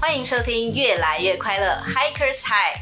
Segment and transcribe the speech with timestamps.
[0.00, 2.78] 欢迎收听《越来越快乐 Hikers High》，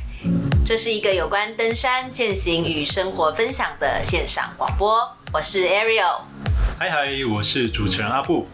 [0.65, 5.05] 这是一个有关登山、践行与生活分享的线上广播。
[5.33, 6.21] 我是 Ariel。
[6.79, 8.49] 嗨嗨，我是主持人阿布。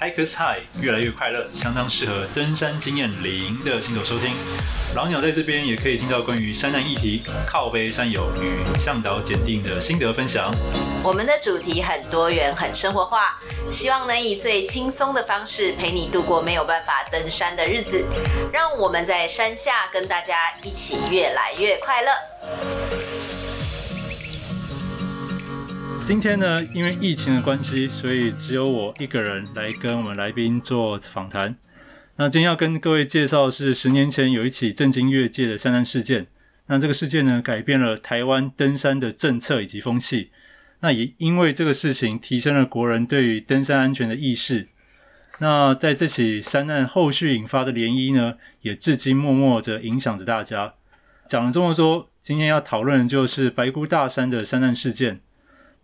[0.00, 4.32] Hikers High，越来越快乐，相当适合登山经验零的新手收听。
[4.96, 10.50] 老鸟在这边也可以听到关于山难议题、靠背山友与向导检定的心得分享。
[11.02, 13.38] 我们的主题很多元、很生活化，
[13.70, 18.02] 希望能以最轻松的方式陪你度过没有办法登山的日子。
[18.50, 22.08] 让我们在山下跟大家一起越来越快乐。
[26.06, 31.54] 今天呢，因为疫情的关系，所以只有我一个人来跟我们来宾做访谈。
[32.20, 36.26] 那今天要跟各位介绍的是十年前有一起震惊业界的山难事件。
[36.66, 40.32] 那这个事件呢，改变了台湾登山的政策以及风气。
[40.80, 44.66] 那也因为这个事情，提升了国人对于登山安全的意识。
[45.38, 50.74] 那在这起山难后续引发的涟漪呢，也至今默默着影响着大家。
[51.28, 55.20] 讲了这么多，今天要讨论的就是白姑大山的山难事件。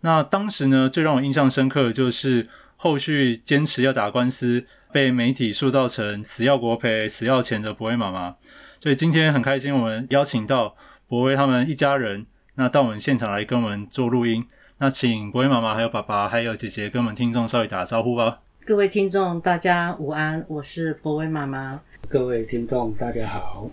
[0.01, 4.65] 那当时呢，最让我印象深刻的就是后续坚持要打官司。
[4.95, 8.33] 被媒体塑造成死要国赔、死要钱的博威妈妈，
[8.79, 10.73] 所以今天很开心，我们邀请到
[11.09, 14.47] 博威他们一家人，那到我们现场来跟我们做录音。
[14.77, 18.37] 那请博威妈妈、还有爸爸、还有姐姐跟我们听众稍微打个招呼吧。
[18.65, 21.81] 各位听众，大家午安，我是博威妈妈。
[22.07, 23.69] 各位听众，大家好。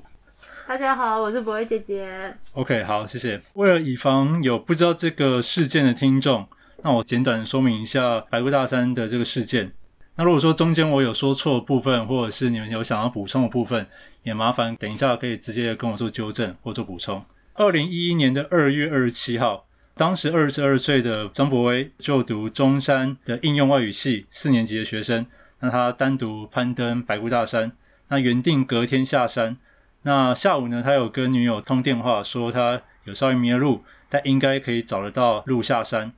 [0.66, 2.34] 大家好，我是博威姐姐。
[2.54, 3.40] OK，好，谢谢。
[3.52, 6.48] 为了以防有不知道这个事件的听众，
[6.82, 9.70] 那我简短说明一下白姑大山的这个事件。
[10.16, 13.86] 那如果说中间我有说错的部分，或者是你们有想要补充的部分，
[14.24, 17.24] 也麻烦等一下可以直接跟我做纠正或做补充。
[17.54, 25.26] 二零一一年的二月二十七号，当时二十二岁的张博威就读中山的应用外语系四年级的学生，
[25.60, 27.72] 那他单独攀登白姑大山，
[28.08, 29.56] 那原定隔天下山。
[30.02, 36.12] 那下午呢，他有跟女友通电话说他有稍微迷了路，但应该可以找得到路下山。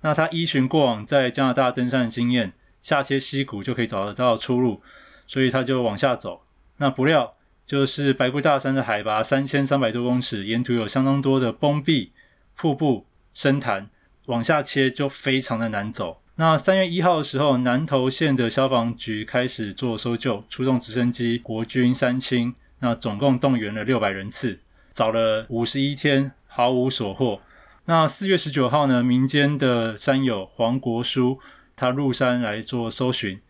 [0.00, 2.54] 那他依循过往在加拿大登山的经验。
[2.84, 4.82] 下切溪谷就可以找得到出路，
[5.26, 6.42] 所以他就往下走。
[6.76, 7.32] 那不料
[7.66, 12.12] 就是白姑大山的海拔三千三百多公尺，沿途有相当多的崩壁、
[12.54, 13.88] 瀑布、深潭，
[14.26, 16.20] 往下切就非常的难走。
[16.36, 24.58] 那三月一号的时候，南投县的消防局开始做搜救，出动直升机、国军、三轻，那总共动员了六百人次，
[24.92, 27.40] 找了五十一天，毫无所获。
[27.86, 31.40] 那四月十九号呢，民间的山友黄国书。
[31.76, 33.40] 他入山来做搜寻，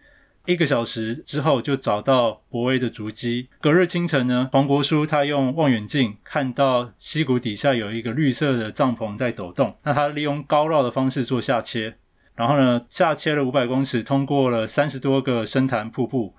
[0.47, 3.49] 一个小时之后就找到博威的足迹。
[3.61, 11.95] 隔日清晨呢，黄国书他用望远镜看到溪谷底下有一个绿色的帐篷在抖动，那他利用高绕的方式做下切，
[12.35, 16.35] 然后呢，下切了五百公尺，通过了三十多个深潭瀑布，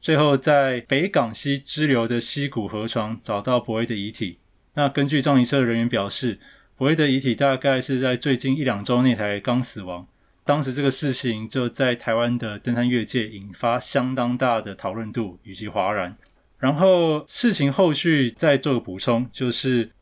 [0.00, 4.38] 最后在北港溪支流的溪谷河床找到博威的遗体。
[4.74, 6.38] 那根据葬仪社人员表示，
[6.76, 10.06] 博威的遗体大概是在最近一两周内才刚死亡。
[10.50, 16.12] 当时这个事情就在台湾的登山越界引发相当大的讨论度以及哗然。
[16.58, 19.92] 然后事情后续再做个补充，就是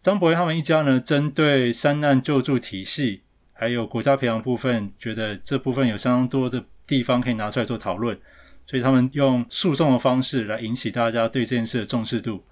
[0.00, 3.22] 张柏葳他们一家呢，针对山难救助体系
[3.52, 8.16] 还有国家培养部分，觉得这部分有相当多的地方可以拿出来做讨论，
[8.64, 12.44] 所以他们用诉讼的方式来引起大家对这件事的重视度。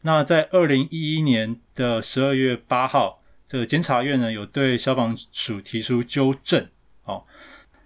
[0.00, 6.66] 那在二零一一年的十二月八号，这个检察院呢有对消防署提出纠正。
[7.04, 7.26] 好，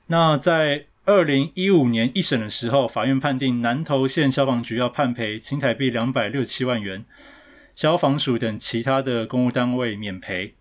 [0.06, 7.05] 那在二零一五年一审的时候，法院判定南投县消防局要判赔新台币两百六十七万元，
[7.75, 10.55] 消防署等其他的公务单位免赔。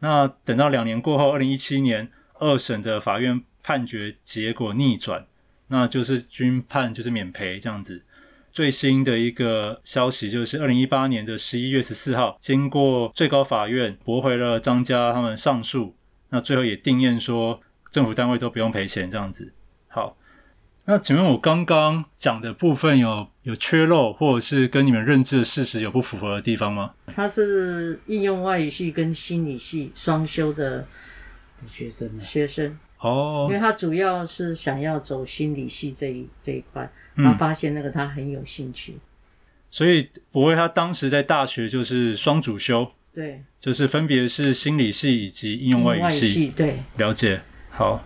[0.00, 5.26] 那等到两年过后，二零一七年二审的法院判决结果逆转，
[5.68, 8.02] 那就是均判就是免赔这样子。
[8.50, 15.94] 最新的一个消息就是二零一八年的十一月十四号，经过最高法院驳回了张家他们上诉，
[16.30, 17.60] 那最后也定谳说。
[17.92, 19.52] 政府单位都不用赔钱，这样子。
[19.86, 20.16] 好，
[20.86, 26.94] 那请问我刚刚讲的部分有有缺漏，或者是跟你们认知的事实有不符合的地方吗？
[27.06, 30.86] 他是应用外语系跟心理系双修的
[31.68, 39.00] 学生，学生哦，因为他主要是想要走心理系这一这一块，他发现那个他很有兴趣，嗯、
[39.70, 47.42] 所以柏葳他当时在大学就是双主修，对，就是分别是心理系以及应用外语系，系对，了解。
[47.74, 48.04] 好，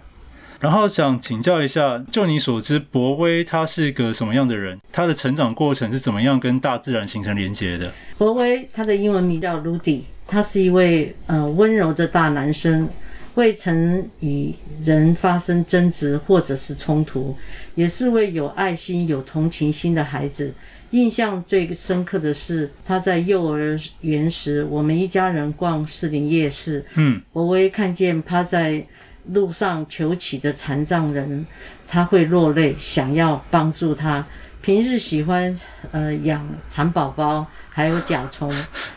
[0.60, 4.80] 然后想请教一下，就你所知，博威他是个什么样的人？
[4.92, 7.92] 他的成长过程是怎么样跟大自然形成连接的？
[8.16, 12.88] 博威他的英文名叫 Rudy，他是一位呃温柔的大男生，
[13.34, 14.54] 未曾与
[14.84, 17.36] 人发生争执或者是冲突，
[17.74, 20.54] 也是位有爱心、有同情心的孩子，
[20.92, 28.86] 印象最深刻的是他在幼儿园时，我们一家人逛士林夜市，嗯，博威看见趴在
[29.32, 31.46] 路上求乞的残障人，
[31.86, 34.24] 他会落泪，想要帮助他。
[34.62, 35.56] 平日喜欢
[35.92, 38.52] 呃养蚕宝宝，还有甲虫，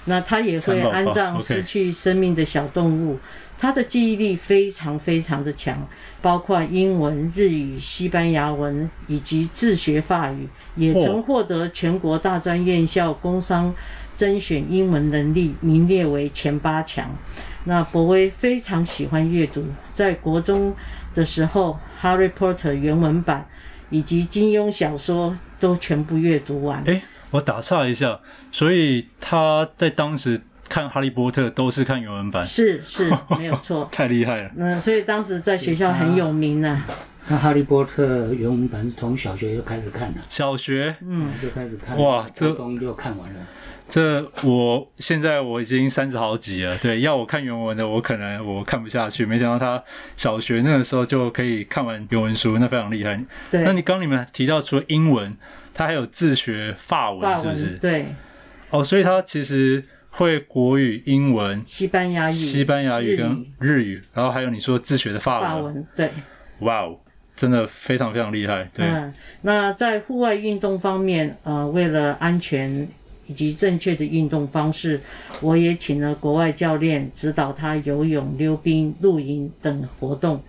[0.06, 3.20] 那他也会安葬失去生命的小动物。
[3.58, 5.88] 他的记忆力非常非常的强，
[6.22, 13.72] 包括英文、日语、西班牙文以及自学法语，也曾获得全国大专院校工商
[14.18, 17.14] 甄选英文能力名列为前八强。
[17.69, 19.63] 那博威非常喜欢阅读，
[19.94, 20.75] 在国中
[21.13, 23.48] 的时候，《哈利波特》原文版
[23.89, 25.38] 以及金庸小说。
[25.62, 26.81] 都全部阅读完。
[26.88, 27.01] 哎，
[27.31, 28.18] 我打岔一下，
[28.50, 30.39] 所以他在当时
[30.69, 34.51] 看《哈利波特》都是看原文版，是是没有错， 太厉害了。
[34.56, 36.86] 嗯，所以当时在学校很有名呢、啊。
[37.27, 43.39] 那《哈利波特》原文版是从小学就开始看了，小学嗯就开始看，哇，这中就看完了。
[43.89, 49.25] 这我现在我已经三十好几了，对，要我看原文的，我可能我看不下去。
[49.25, 49.83] 没想到他
[50.15, 53.19] 小学那个时候就可以看完原文书，那非常厉害。
[53.50, 55.36] 对，那你刚你们提到除了英文，
[55.74, 57.77] 他还有自学法文，是不是？
[57.80, 58.06] 对。
[58.69, 65.50] 哦，所以他其实会国语、英文、西班牙语、西班牙语跟日语，然后还有你说自学的法文。
[65.50, 66.12] 法文，对。
[66.59, 67.00] 哇哦，
[67.35, 68.69] 真的非常非常厉害。
[68.71, 68.85] 对。
[68.85, 69.12] 嗯，
[69.42, 72.88] 那在户外运动方面，呃，为了安全。
[73.30, 75.00] 以及正确的运动方式，
[75.40, 80.42] 我也请了国外教练指导他游泳、溜冰、露营等活动。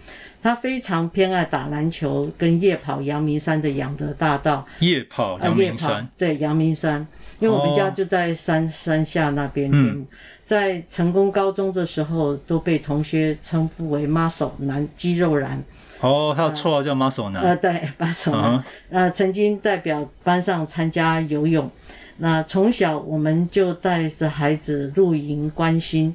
[0.43, 4.67] 他非常偏爱打篮球跟夜跑阳明山的养德大道。
[4.79, 7.07] 夜跑阳明山，呃、对阳明山，
[7.39, 9.71] 因为我们家就在山、哦、山下那边。
[9.71, 10.07] 嗯，
[10.43, 15.63] 在成功高中的时候，都被同学称呼为 “muscle 男”肌肉男。
[16.01, 17.43] 哦，他的绰号叫 muscle 男。
[17.43, 18.53] 呃，对，muscle 男。
[18.53, 21.71] 呃，呃，曾经代表班上参加游泳。
[22.23, 26.15] 那从小我们就带着孩子露营关心，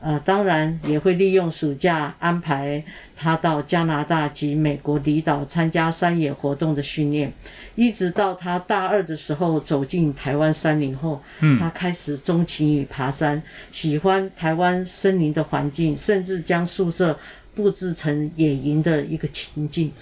[0.00, 2.82] 呃，当然也会利用暑假安排
[3.14, 7.32] 他到加拿大及美国离岛参加山野活动的训练，
[7.76, 13.40] 一直到他大二的时候走进台湾山林后，嗯，他开始钟情于爬山，
[13.70, 17.16] 喜欢台湾森林的环境，甚至将宿舍
[17.54, 19.92] 布置成野营的一个情境。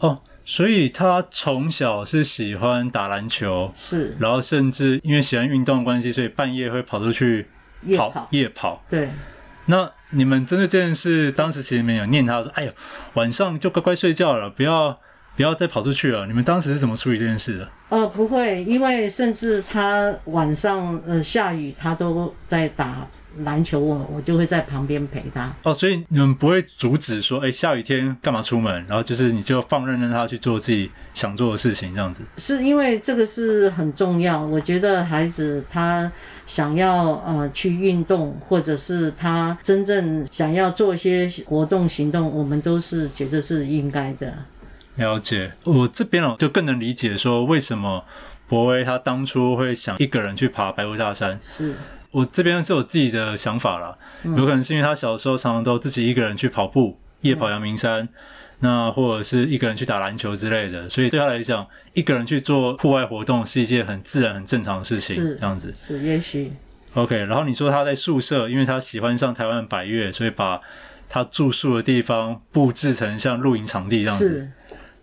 [0.00, 0.14] 哦。
[0.44, 7.46] 所以他从小是喜欢打篮球，是，然后甚至因为喜欢运动的关系，所以半夜会跑出去
[7.96, 8.28] 跑。
[8.30, 8.82] 夜跑。
[8.88, 9.10] 对。
[9.66, 12.72] 那你们针对这件事，当时其实没有念他说：“哎呦，
[13.14, 14.92] 晚上就乖乖睡觉了，不要
[15.36, 17.68] 不要再跑出去了。”你们当时是怎么处理这件事的？
[17.90, 23.06] 呃，不会，因为甚至他晚上呃下雨，他都在打。
[23.44, 28.74] 篮球我我就会在旁边陪他哦，所以你们不会阻止说，哎、欸，下雨天干嘛出门？
[28.88, 32.22] 然后就是你就放任让他去做自己想做的事情，这样子。
[32.38, 36.10] 是因为这个是很重要，我觉得孩子他
[36.46, 44.34] 想要呃去运动，或者是他真正想要做一些活动行动，我们都是觉得是应该的。
[44.96, 48.04] 了解，我这边哦就更能理解说为什么
[48.48, 51.38] 博威他当初会想一个人去爬白雾大山。
[51.56, 51.74] 是。
[52.10, 58.08] 我这边是有自己的想法啦，有可能是因为他小时候常常都自己一个人去跑步，夜跑阳明山，
[58.60, 65.14] 那或者是一个人去打篮球之类的，所以对他来讲，一个人去做户外活动是一件很自然、很正常的事情。
[65.16, 66.52] 是这样子，是也许。
[66.94, 70.60] OK，然后你说他在宿舍，因为他喜欢上台湾百越，所以把
[71.08, 74.48] 他住宿的地方布置成像露营场地这样子。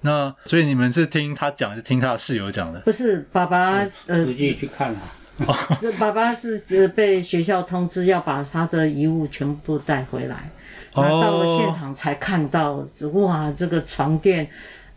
[0.01, 2.81] 那所以你们是听他讲，还是听他的室友讲的？
[2.81, 4.99] 不是，爸爸呃，实际去看了。
[4.99, 5.26] 就
[5.99, 10.49] 爸爸是被学校通知要把他的遗物全部带回来，
[10.95, 14.49] 那到了现场才看到，哇，这个床垫，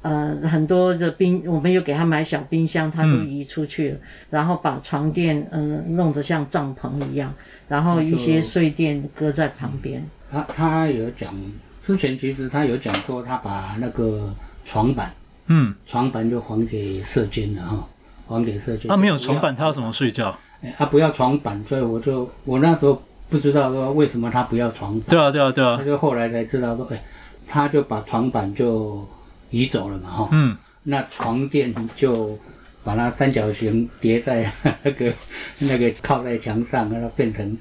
[0.03, 7.33] 呃，很多的冰，我们有给他买小冰箱，他都移出去了，嗯、然后把床垫，嗯、呃，弄得像帐篷一样，
[7.69, 10.03] 然后一些睡垫搁在旁边。
[10.33, 11.35] 他他有讲，
[11.83, 15.13] 之前其实他有讲说，他把那个床板，
[15.49, 17.89] 嗯，床板就还给社监了哈。
[18.31, 18.89] 还给设计。
[18.89, 20.35] 他、啊、没有床板，他要怎么睡觉？
[20.63, 25.11] 哎，他不要床板，所以我就我那时候不知道说为什么他不要床板。
[25.11, 25.77] 对啊，对啊，对啊。
[25.79, 27.03] 他就后来才知道说，哎，
[27.49, 29.07] 他就把床板就
[29.51, 30.29] 移走了嘛，哈。
[30.33, 30.57] 嗯。
[30.83, 32.39] 那床垫就
[32.83, 34.51] 把它三角形叠在
[34.83, 35.13] 那个
[35.61, 37.59] 那个靠在墙上，让它变成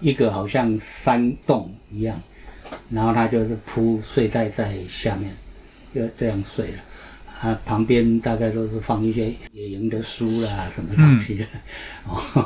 [0.00, 2.20] 一个好像山洞一样，
[2.90, 5.34] 然后他就是铺睡袋在下面，
[5.94, 6.78] 就这样睡了。
[7.40, 11.44] 他旁边大概都是放一些野营的书啦，什么东西的。
[12.06, 12.44] 哦、嗯，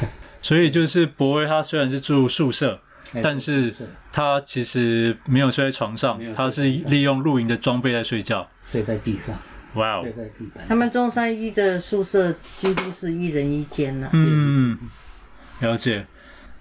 [0.40, 2.80] 所以就是博威，他虽然是住宿舍，
[3.22, 3.72] 但是
[4.10, 9.36] 他其实没有睡在床上，他是利用露营的装备在睡觉，睡在地上。
[9.74, 10.02] 哇哦！
[10.04, 10.64] 睡在地板。
[10.68, 14.08] 他们中山一的宿舍几乎是一人一间呢。
[14.12, 14.78] 嗯，
[15.60, 16.06] 了解。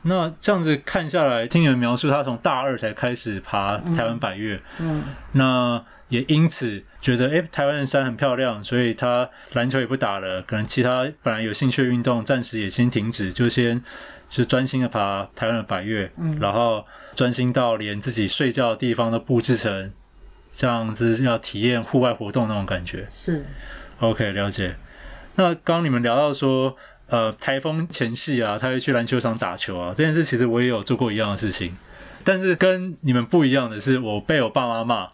[0.02, 4.60] 那这样子看下来，听你们描述，他从大二才开始爬台湾百岳。
[4.80, 5.04] 嗯。
[5.34, 13.84] 那也因此觉得，哎、欸，台湾的山很漂亮，所以他篮球也不打了，可能其他本来有兴趣的运动暂时也先停止，就先
[14.30, 16.10] 就专心的爬台湾的百岳。
[16.18, 16.38] 嗯。
[16.40, 19.92] 然后专心到连自己睡觉的地方都布置成
[20.50, 23.06] 这样子，要体验户外活动那种感觉。
[23.12, 23.46] 是。
[24.00, 24.78] OK，了解。
[25.36, 26.74] 那刚刚你们聊到说。
[27.08, 29.94] 呃，台风前夕啊，他会去篮球场打球啊。
[29.96, 31.78] 这件事其实我也有做过一样的事情，
[32.24, 35.10] 但是跟你们不一样的是，我被我爸妈骂。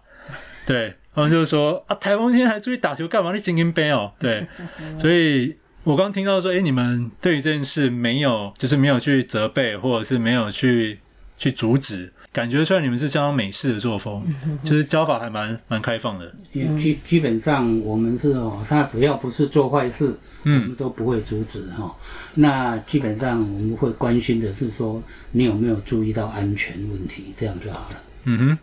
[0.65, 3.33] 对，他们就是说啊，台风天还出去打球干嘛？
[3.33, 4.11] 你神经病哦。
[4.19, 4.47] 对，
[4.97, 10.99] 所以我刚听到说，哎、欸，你们对于这件事没有，就是没有去责备，或者是没有去
[11.37, 12.11] 去阻止。
[12.31, 14.23] 感觉出来你们是相当美式的作风，
[14.63, 16.31] 就是教法还蛮蛮开放的。
[16.77, 21.91] 基基本上我们是哦，他只要不是做坏事，嗯，我们都不会阻止哈。
[22.35, 25.01] 那基本上我们会关心的是说，
[25.31, 28.01] 你有没有注意到安全问题，这样就好了。
[28.25, 28.57] 嗯哼。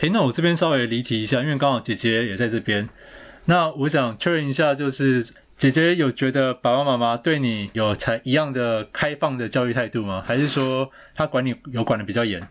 [0.00, 2.88] 诶，那我这边稍微离题一下，因为刚好姐姐也在这边。
[3.46, 5.24] 那我想确认一下，就是
[5.56, 10.22] 姐姐有觉得爸爸妈妈对你有才一样的开放的教育态度吗？
[10.26, 12.46] 还是说他管你有管的比较严？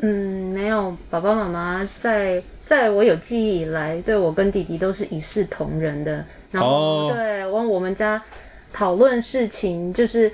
[0.00, 6.24] 嗯，没有，爸爸妈妈在在我有记忆以来，对我跟弟弟都是一视同仁的。
[6.50, 7.12] 然后、oh.
[7.12, 8.22] 对，我我们家
[8.72, 10.32] 讨论事情，就是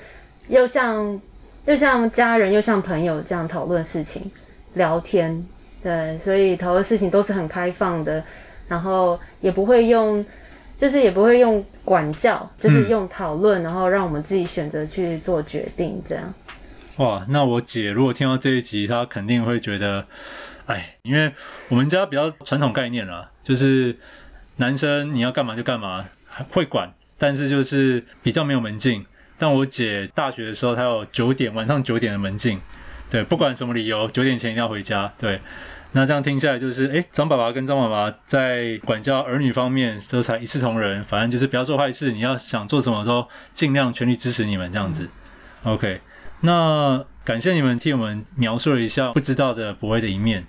[0.49, 1.21] 又像
[1.67, 4.31] 又像家人又像朋友这样讨论事情、
[4.75, 5.45] 聊天。
[5.83, 8.23] 对，所以讨论事情都是很开放的，
[8.69, 10.25] 然后也不会用，
[10.79, 16.33] 就是也不会用管教，就是用讨论，嗯、然后让我们自己选择去做决定，这样。
[16.99, 20.07] 哇，那我姐如果听到这一集，她肯定会觉得，
[20.67, 21.33] 哎，因为
[21.69, 23.97] 我们家比较传统概念啦，就是
[24.57, 26.05] 男生你要干嘛就干嘛，
[26.51, 29.05] 会管，但是就是比较没有门禁。
[29.39, 32.61] 但我姐大学的时候，她有九点晚上九点的门禁，
[33.13, 35.13] 对，不管什么理由，九点前一定要回家。
[35.19, 35.39] 对，
[35.93, 45.11] 那这样听下来就是，哎，张爸爸跟张妈妈在管教儿女方面都才一视同仁，反正就是不要做坏事，你要想做什么都尽量全力支持你们这样子。
[45.65, 46.01] OK。
[46.41, 50.47] 那感谢你们替我们描述了一下不知道的博威的一面。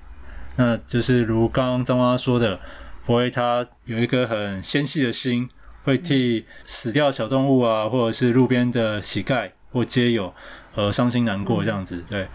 [0.56, 2.58] 那就是如刚刚张妈妈说的，
[3.06, 5.50] 博威他有一颗很纤细的心，
[5.84, 10.34] 会替死掉小动物啊，或者是路边的乞丐或街友
[10.76, 12.04] 而伤心难过这样子。
[12.10, 12.28] 对，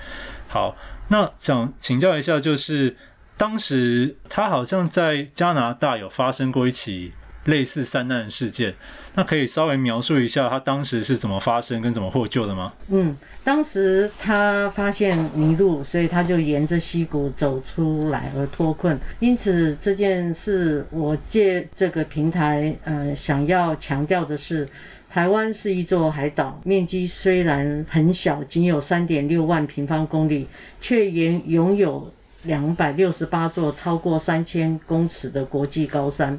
[0.49, 0.76] 好，
[1.09, 2.97] 那想请教一下，就是
[3.37, 7.12] 当时他好像在加拿大有发生过一起。
[7.45, 8.75] 类似三难事件，
[9.14, 12.71] 那可以稍微描述一下他当时是怎么发生跟怎么获救的吗？
[12.88, 19.00] 嗯，当时他发现迷路，所以他就沿着溪谷走出来而脱困。
[19.18, 24.68] 因此这件事，我借这个平台，呃，想要强调的是，
[25.11, 30.47] 台湾是一座海岛，面积虽然很小，仅有三点六万平方公里，
[30.81, 32.12] 却也拥有
[32.43, 36.38] 两百六十八座超过三千公尺的国际高山。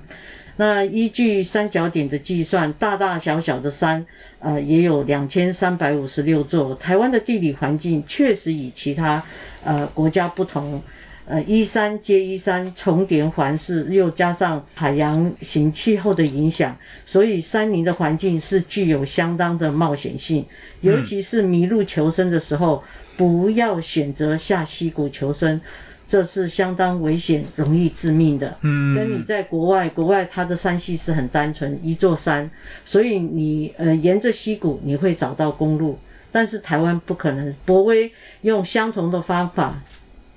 [0.58, 4.06] 那依据三角点的计算，大大小小的山，
[4.40, 6.76] 呃，也有两千三百五十六座。
[6.76, 9.24] 台湾的地理环境确实与其他
[9.64, 10.82] 呃国家不同，
[11.30, 20.44] 呃，一山接一山，重叠环视，又加上海洋型气候的影响，所以山林的环境是具有相当的冒险性。
[20.82, 22.84] 尤其是迷路求生的时候，
[23.16, 25.62] 不要选择下溪谷求生。
[26.08, 28.58] 这是相当危险、容易致命的。
[28.62, 32.50] 嗯，跟你在国外，国外它的山系是很单纯，一座山，
[32.84, 36.00] 所以你呃沿着溪谷你会找到公路。
[36.32, 39.80] 但是台湾不可能，博威用相同的方法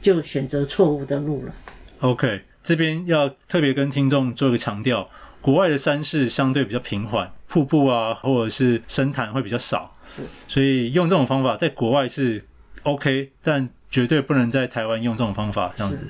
[0.03, 1.53] 就选择错误的路了。
[2.01, 5.09] OK，这边要特别跟听众做一个强调，
[5.41, 12.45] 国外的山势相对比较平缓，瀑布啊或者是深潭会比较少，是，所以用这种方法在国外是
[12.83, 13.71] OK，但。
[13.93, 16.09] 绝对不能在台湾用这种方法，这样子。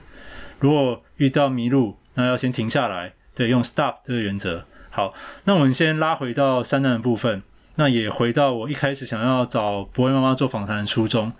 [0.61, 4.65] 如果遇到迷路，那要先停下来，对，用 stop 这个原则。
[4.91, 5.13] 好，
[5.47, 7.43] 那我们先拉回到山难的部分，
[7.75, 11.33] 那也回到我一开始想要找博威妈妈做访谈的初衷。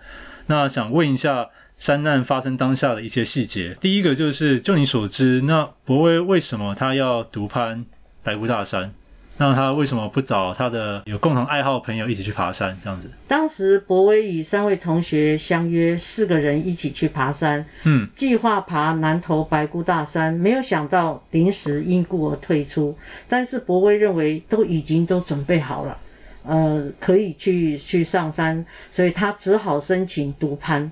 [0.47, 3.75] 那想问一下，山难发生当下的一些细节。
[3.81, 7.85] 第一个就是，就你所知，那博威为什么他要独攀
[8.23, 8.93] 白姑大山？
[9.37, 12.77] 那他为什么不找他的有共同爱好的朋友一起去爬山？
[12.83, 22.95] 这样子，当时博威与三位同学相约四个人一起去爬山，嗯，计划爬南投白姑大山，没有想到临时因故而退出。
[23.27, 25.97] 但是博威认为都已经都准备好了，
[26.45, 30.91] 呃，可以去去上山，所以他只好申请独攀。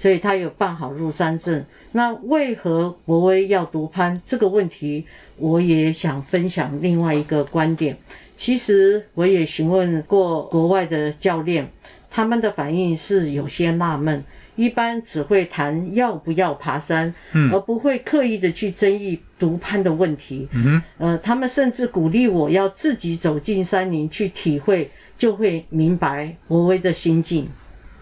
[0.00, 1.62] 所以他有办好入山证。
[1.92, 5.04] 那为何国威要独攀这个问题，
[5.36, 7.94] 我也想分享另外一个观点。
[8.34, 11.70] 其实我也询问过国外的教练，
[12.10, 14.24] 他们的反应是有些纳闷。
[14.56, 20.48] 一般只会谈要不要爬山，嗯，而不会刻意的去争议独攀的问题。
[20.52, 27.46] 嗯，呃，他们甚至鼓励我要自己走进山林去体会，就会明白博威的心境。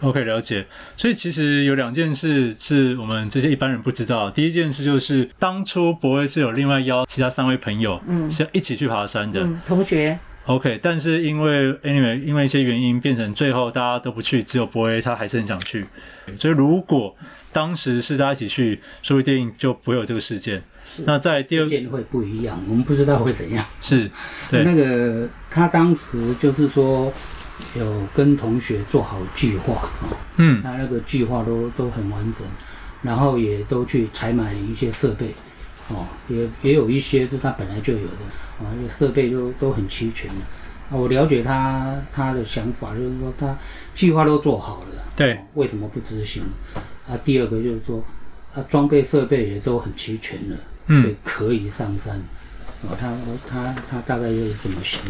[0.00, 0.64] OK，了解。
[0.96, 4.30] 所以其实有两件事是我们这些一般人不知道。
[4.30, 10.18] 第一件事就是当初博威是有另外邀其他三位朋友，嗯，是要一起去爬山的，嗯，同学。
[10.46, 15.84] OK，但是因为 anyway，因为一些原因，变成最后大家都不去，只有博威他还是很想去。
[16.36, 17.14] 所以如果
[17.52, 20.62] 当时是大家一起去，说不定就不会有这个事件。
[21.04, 23.62] 那在第二件会不一样，我们不知道会怎样。
[23.82, 24.10] 是，
[24.48, 24.64] 对。
[24.64, 27.12] 那个他当时就是说
[27.76, 32.46] 有跟同学做好计划啊，嗯，他那个计划都都很完整，
[33.02, 35.34] 然后也都去采买一些设备。
[35.88, 40.40] 哦，也也有一些是他本来就有的，啊，设备都都很齐全的。
[40.90, 43.56] 啊，我了解他他的想法，就是说他
[43.94, 46.42] 计划都做好了，对，哦，为什么不执行？
[47.08, 48.04] 啊，第二个就是说，
[48.52, 50.56] 他装备设备也都很齐全了，
[50.88, 52.20] 嗯，可以上山。
[52.82, 53.12] 哦，他
[53.48, 55.00] 他他大概就是这么想，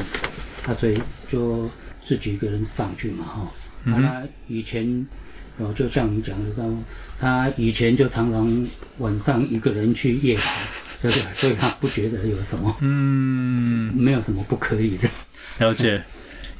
[0.62, 1.68] 他所以就
[2.08, 3.52] 自己一个人上去嘛，哈，
[3.84, 5.06] 嗯哼，啊，他以前。
[5.60, 6.62] 哦，就像你讲的，他
[7.18, 10.42] 他以前就常常晚上一个人去夜跑，
[11.02, 11.34] 对不对？
[11.34, 15.08] 所以他不觉得有什么，嗯，没有什么不可以的。
[15.58, 16.04] 了解，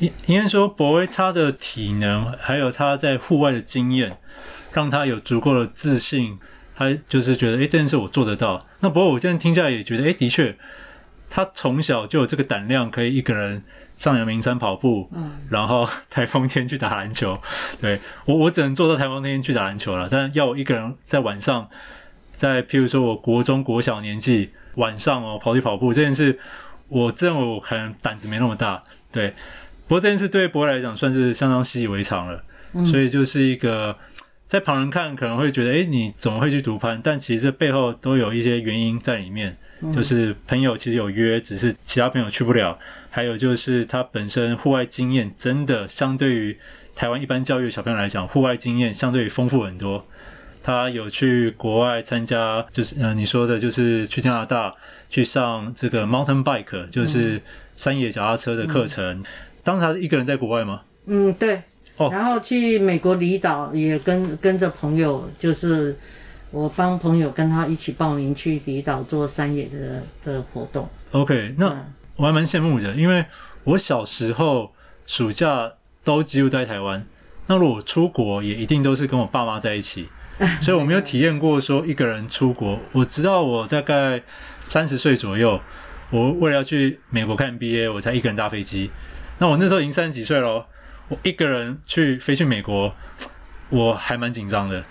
[0.00, 4.19] 应应该说，博威他的体能，还有他在户外的经验，
[4.73, 6.37] 让他有足够的自信，
[6.75, 8.64] 他就是觉得，哎，这件事我做得到。
[8.81, 10.59] 那不过我现在听下来也觉得，哎，的确，
[11.31, 13.62] 他从小就有这个胆量，可以一个人。
[13.99, 17.37] 上阳明山跑步，嗯，然后台风天去打篮球，
[17.81, 20.09] 对，我我只能做到台风天去打篮球了。
[20.09, 21.69] 但要我一个人在晚上，
[22.33, 26.38] 在譬如说我国中国小年纪晚上哦跑去跑步这件事，
[26.87, 29.35] 我认为我可能胆子没那么大，对。
[29.88, 33.97] 不过这件事对博威来讲算是相当习以为常了，嗯，所以就是一个
[34.47, 37.00] 在旁人看可能会觉得，哎，你怎么会去读攀？
[37.02, 39.58] 但其实这背后都有一些原因在里面。
[39.93, 42.78] 就是朋友其实有约，只是其他朋友去不了。
[43.10, 46.56] 还有就是他本身户外经验真的相对于
[46.95, 50.04] 台湾一般教育的小朋友来讲，户外经验相对于丰富很多。
[50.62, 54.75] 他有去国外参加，就是嗯、呃，你说的就是去加拿大
[55.08, 57.41] 去上这个 mountain bike，就是
[57.75, 59.04] 山野脚踏车的课程。
[59.21, 59.25] 嗯、
[59.64, 60.82] 当时他是一个人在国外吗？
[61.06, 61.62] 嗯，对。
[61.97, 65.97] 哦，然后去美国离岛也跟跟着朋友，就是。
[66.50, 70.89] 我帮朋友跟他一起报名去离岛做山野的的活动。
[71.11, 71.84] OK，那
[72.17, 73.25] 我还蛮羡慕的，因为
[73.65, 74.73] 我小时候
[75.06, 77.06] 暑假都几乎在台湾。
[77.47, 80.08] 那如果出国，也一定都是跟我爸妈在一起，
[80.61, 82.78] 所以我没有体验过说一个人出国。
[82.93, 84.23] 我直到我大概
[84.61, 85.61] 三十岁左右，
[86.11, 88.91] 我为了要去美国看 NBA，我才一个人搭飞机。
[89.39, 90.67] 那我那时候已经三十几岁了，
[91.08, 92.95] 我一个人去飞去美国，
[93.71, 94.84] 我还蛮紧张的。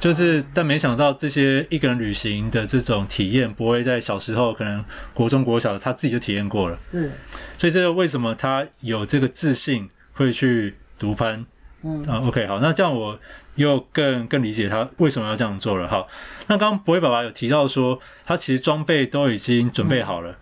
[0.00, 6.78] 就是，但没想到这些一个人旅行的这种体验，不会在小时候可能国中、国小他自己就体验过了。
[6.90, 7.10] 是，
[7.58, 11.44] 所以这个为什么他有这个自信会去独攀？
[11.82, 13.18] 嗯啊，OK，好，那这样我
[13.56, 15.88] 又更更理解他为什么要这样做了。
[15.88, 16.06] 好，
[16.46, 20.30] 那刚刚博威爸爸有提到说，他其实装备都已经准备好了。
[20.30, 20.38] 嗯、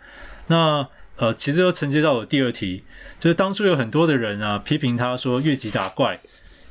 [0.49, 2.85] 那呃，其实又承接到我第二题，
[3.19, 6.21] 就是当初有很多的人啊批评他说越级打怪。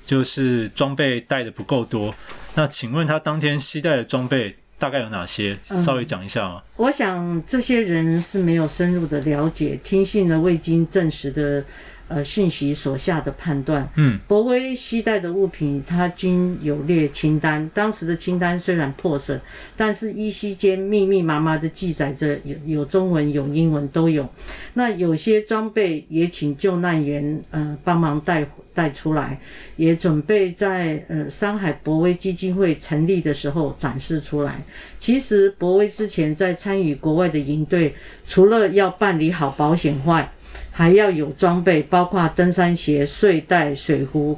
[0.06, 2.14] 就是装备带的不够多，
[2.56, 5.58] 那请问他当天携带的装备大概有哪些？
[5.64, 6.64] 稍微讲一下吗？
[6.66, 11.64] 嗯，我想这些人是没有深入的了解，听信了未经证实的。
[12.08, 13.88] 呃，讯息所下的判断。
[13.96, 17.68] 嗯，博威携带的物品，它均有列清单。
[17.74, 19.40] 当时的清单虽然破损，
[19.76, 24.30] 但是依稀间密密麻麻的记载着，有有中文有英文都有。
[24.76, 29.40] 那有些装备也请救难员呃帮忙带带出来，
[29.76, 34.62] 也准备在呃山海博威基金会成立的时候展示出来。
[35.00, 37.96] 其实博威之前在参与国外的营队，
[38.28, 40.32] 除了要办理好保险外，
[40.78, 44.38] 还要有装备，包括登山鞋、睡袋、水壶、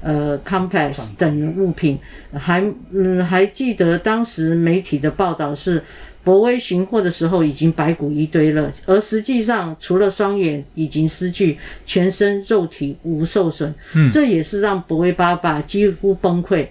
[0.00, 1.98] 呃，compass 等物品。
[2.32, 5.82] 还嗯，还记得当时媒体的报道是，
[6.22, 13.74] 博威寻获的时候已经白骨一堆了，而实际上除了双眼已经失去，全身肉体无受损。
[13.94, 16.64] 嗯，这也是让博威爸爸几乎崩溃。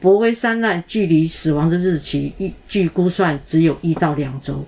[0.00, 2.32] 博威山难距离死亡的日期，
[2.66, 4.66] 据估算只有一到两周。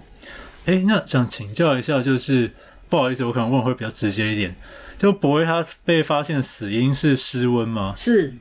[0.67, 2.49] 诶，那想请教一下，就是。
[2.91, 4.55] 不好意思，我可能问会比较直接一点。
[4.99, 7.95] 就博威他被发现的死因是失温吗？
[7.97, 8.35] 是。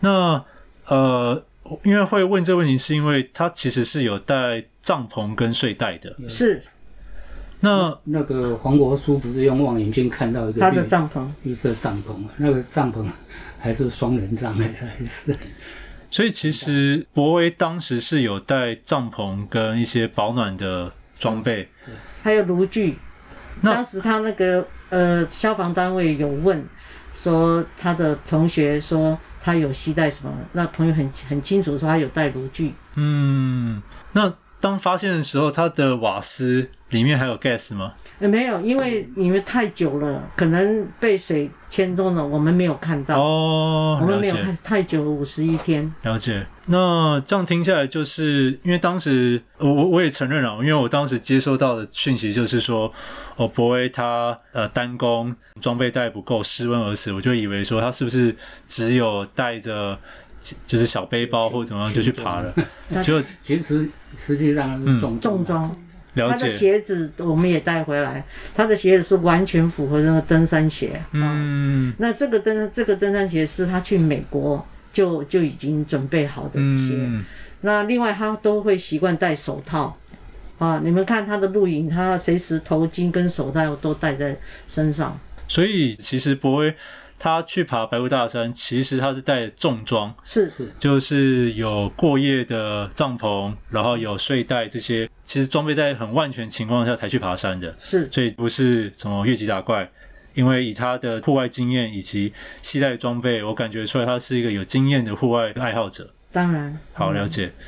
[0.00, 0.44] 那
[0.86, 1.42] 呃，
[1.82, 6.14] 因为会问这个问题，是因为他其实是有带帐篷跟睡袋的。
[6.28, 6.62] 是。
[7.60, 13.08] 那那个黄国书不是用望远镜看到一个他的帐篷，绿色帐篷，那个帐篷
[13.58, 14.68] 还是双人帐还
[15.06, 15.34] 是？
[16.10, 21.70] 所以其实博威当时是有带帐篷跟一些保暖的装备，
[22.22, 22.98] 还有炉具。
[23.62, 26.64] 当时他那个呃消防单位有问
[27.14, 32.74] 说他的同学说他有携带什么，那朋友很很清楚说他有带炉具。
[32.94, 36.70] 嗯，那当发现的时候，他的瓦斯。
[36.90, 37.94] 里面还有 gas 吗？
[38.24, 43.20] 呃，没有，因为里面太久了，可能被水牵动了，我们没有看到。
[43.20, 45.92] 哦，我们没有看太久了，五十一天。
[46.04, 46.46] 了解。
[46.64, 52.90] 那这样听下来，就是因为当时我我我也承认了，因为我当时接收到的讯息就是说，
[53.36, 58.34] 哦，博威他呃单攻装备带不够，失温而死，我就以为说他是不是
[58.66, 59.98] 只有带着
[60.66, 62.54] 就是小背包或者怎么样就去爬了？
[63.02, 63.86] 就其实
[64.18, 65.70] 实际上是重重装。
[66.14, 66.34] 了解。
[66.34, 68.24] 他的鞋子我们也带回来，
[68.54, 71.00] 他的鞋子是完全符合那个登山鞋。
[71.12, 76.94] 嗯，那这个登这个登山鞋是他去美国就就已经准备好的鞋。
[76.96, 77.24] 嗯、
[77.60, 79.96] 那另外他都会习惯戴手套
[80.58, 85.18] 啊，你们看他的录影，他随时头巾跟手套都戴在身上。
[85.46, 86.74] 所以其实柏威。
[87.18, 99.90] 他去爬白雾大山，其实他是带重装，是是，就是有过夜的帐篷，然后有睡袋这些，其实装备在很万全情况下才去爬山的，是，所以不是什么越级打怪，
[100.34, 106.10] 因为以他的户外经验以及携带装备，我感觉出来他是一个有经验的户外爱好者。
[106.30, 107.46] 当然，好了解。
[107.46, 107.64] 嗯、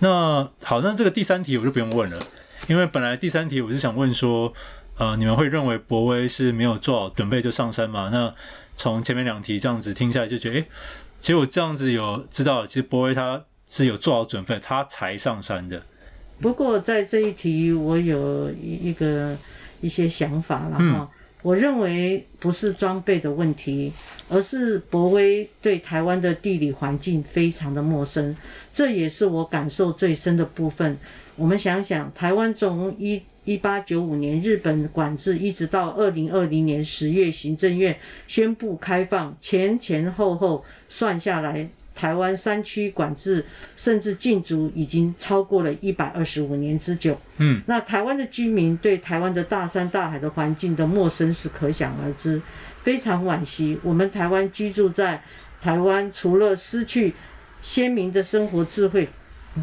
[0.00, 2.18] 那好，那这个第三题我就不用问了，
[2.66, 4.52] 因为本来第三题我是想问说，
[4.98, 8.10] 呃，你们会认为博威是没有做好准备就上山吗？
[8.12, 8.34] 那
[8.78, 10.66] 从前面两题这样子听下来，就觉得，诶，
[11.20, 15.82] 其实我这样子有知道，其实博威他是有做好准备，他才上山的。
[16.40, 19.36] 不过在这一题，我有一一个
[19.80, 20.78] 一些想法了哈。
[20.78, 21.08] 嗯、
[21.42, 23.92] 我认为不是装备的问题，
[24.28, 28.36] 而是博威对台湾的地理环境非常的陌生，
[28.72, 30.96] 这也是我感受最深的部分。
[31.34, 43.42] 我们想想，台湾从一一八九五年日本管制，一直到二零二零年十月，行政院宣布开放，前前后后算下来，台湾山区管制
[43.74, 47.18] 甚至禁足，已经超过了一百二十五年之久。
[47.38, 52.42] 嗯，那台湾的居民对台湾的大山大海的环境的陌生是可想而知，
[52.82, 53.78] 非常惋惜。
[53.82, 55.22] 我们台湾居住在
[55.62, 57.14] 台湾，除了失去
[57.62, 59.08] 鲜明的生活智慧。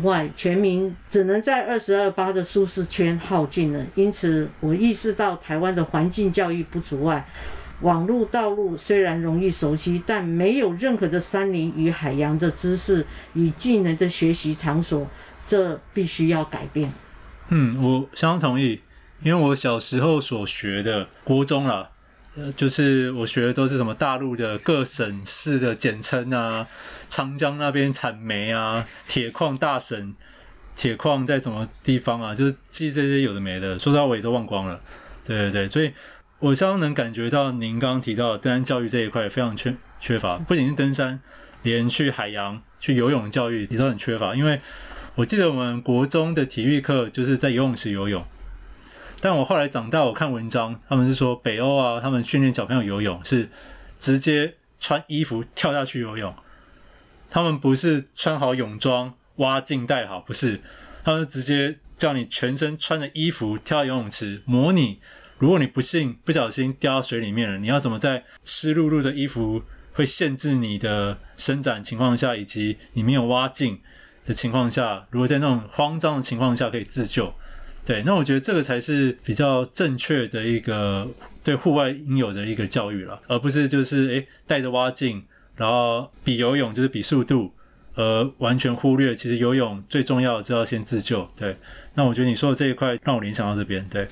[0.03, 3.85] 外，全民只能在二十二八的舒适圈耗尽了。
[3.95, 7.27] 因此，我意识到台湾的环境教育不足外，
[7.81, 15.07] 网路道路虽然容易熟悉，但没有任何的山林与海洋的知识与技能的学习场所，
[15.47, 16.91] 这必须要改变。
[17.49, 18.81] 嗯，我相当同意，
[19.21, 21.89] 因为我小时候所学的国中啦。
[22.37, 26.67] 呃，就是我学的都是什么大陆的各省市的简称啊，
[27.09, 30.13] 长江那边产煤啊，铁矿大省，
[30.75, 32.35] 铁矿在什么地方啊？
[32.35, 34.77] 就是记这些有的没的，说到我也都忘光了。
[35.23, 35.93] 对对对，所以
[36.39, 41.21] 我相当能感觉到您刚刚提到的登山教育这一块非常缺缺乏，不仅是登山，
[41.63, 44.35] 连去海洋、去游泳教育也都很缺乏。
[44.35, 44.59] 因为
[45.15, 48.25] 我记得我们国中的体育课就是在游泳池游泳。
[49.25, 53.49] 但我后来长大，我看文章，他们是说北欧啊，他们训练小朋友游泳是
[53.97, 56.31] 直接穿衣服跳下去游泳，
[57.27, 60.61] 他们不是穿好泳装、蛙镜戴好，不是，
[61.03, 64.99] 他们直接叫你全身穿着衣服跳到游泳池，模拟
[65.39, 73.81] 如果你不幸不小心掉到水里面了，你要怎么在湿漉漉的衣服会限制你的伸展情况下，以及你没有蛙镜
[74.23, 77.33] 的情况下，如果在那种慌张的情况下可以自救。
[77.85, 81.07] 对，那我觉得这个才是比较正确的一个
[81.43, 85.23] 对户外应有的一个教育了，而不是就是诶带着蛙镜，
[85.55, 87.53] 然后比游泳就是比速度，
[87.93, 91.29] 而完全忽略其实游泳最重要的是要先自救。
[91.37, 91.55] 对，
[91.93, 93.87] 那我觉得你说的这一块让我联想到这边。
[93.87, 94.07] 对，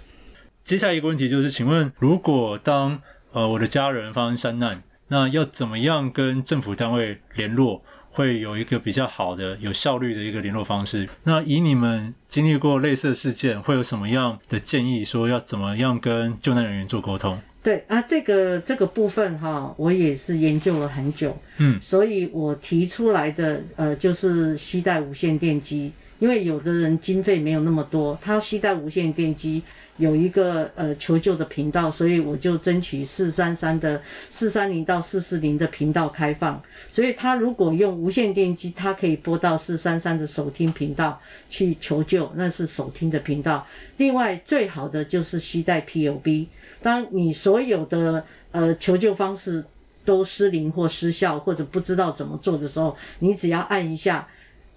[0.62, 7.84] 接下来一个问题就是，请问如果当呃我的家人发生山难，那要怎么样跟政府单位联络？
[8.14, 11.10] 会有一个比较好的、有效率的一个联络方式。
[11.24, 15.04] 那以你们经历过类似的事件，会有什么样的建议？
[15.04, 17.38] 说要怎么样跟救难人员做沟通？
[17.64, 21.38] 对啊，这个这个部分哈，我也是研究了很久。
[21.58, 25.92] 嗯，所以我提出来的呃，就是携带无线电机，
[26.24, 29.62] 因为有的人经费没有那么多，他携带无线电机
[29.98, 36.64] 有一个呃求救的频道，所以我就争取四三三的四三零到四四零的频道开放。
[36.90, 43.68] 所以他如果用无线电机，他可以拨到四三三的手听频道去求救，那是手听的频道。
[43.98, 46.46] 另外最好的就是携带 PLB，
[46.82, 49.62] 当你所有的呃求救方式
[50.06, 54.26] 都失灵或失效，或者不知道怎么做的时候，你只要按一下。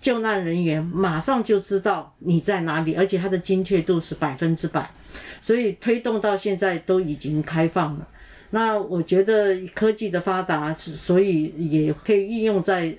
[0.07, 4.89] 救难人员马上就知道你在哪里，而且它的精确度是百分之百，
[5.43, 8.07] 所以推动到现在都已经开放了。
[8.51, 12.97] 那我觉得科技的发达，所以也可以应用在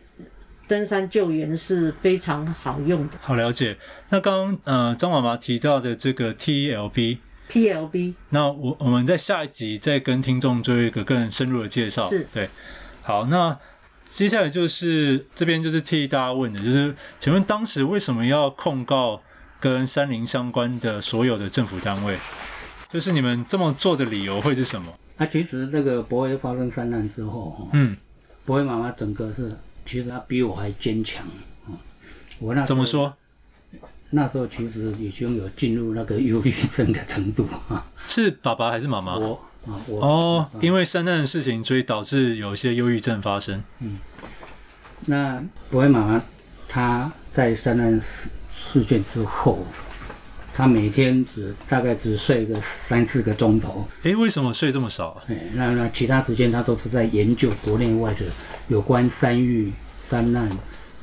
[0.68, 3.14] 登山救援是非常好用的。
[3.22, 3.78] 好了解。
[4.10, 7.20] 那刚刚呃张妈妈提到的这个 TLB。
[7.50, 12.10] TLB，那我我们在下一集再跟听众做一个更深入的介绍。
[12.10, 12.50] 是，对。
[13.02, 13.58] 好，那。
[14.08, 19.22] 接下来就是这边就是替大家问的，就是请问当时为什么要控告
[19.60, 22.18] 跟山林相关的所有的政府单位？
[22.90, 24.92] 就是你们这么做的理由会是什么？
[25.18, 27.96] 啊，其实这个博威发生山难之后，嗯，
[28.46, 31.26] 博威妈妈整个是其实她比我还坚强，
[32.40, 33.14] 我那怎么说？
[34.10, 37.86] 那时候其实已经有进入那个忧郁症的程度啊。
[38.08, 39.18] 是爸爸还是妈妈？
[39.18, 39.40] 我。
[39.88, 43.64] 哦，因为山难的事情，所以导致有一些忧郁症发生。
[43.80, 43.98] 嗯，
[45.06, 46.22] 那柏惟妈妈
[46.68, 49.66] 她在山难事事件之后，
[50.56, 53.88] 她每天只大概只睡个三四个钟头。
[54.04, 55.24] 哎，为什么睡这么少啊？
[55.30, 58.26] 哎，那那其他时间她都是在研究国内外的
[58.68, 59.72] 有关山域
[60.10, 60.50] 山难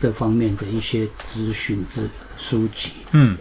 [0.00, 2.92] 这方面的一些资讯之书籍。
[3.12, 3.36] 嗯。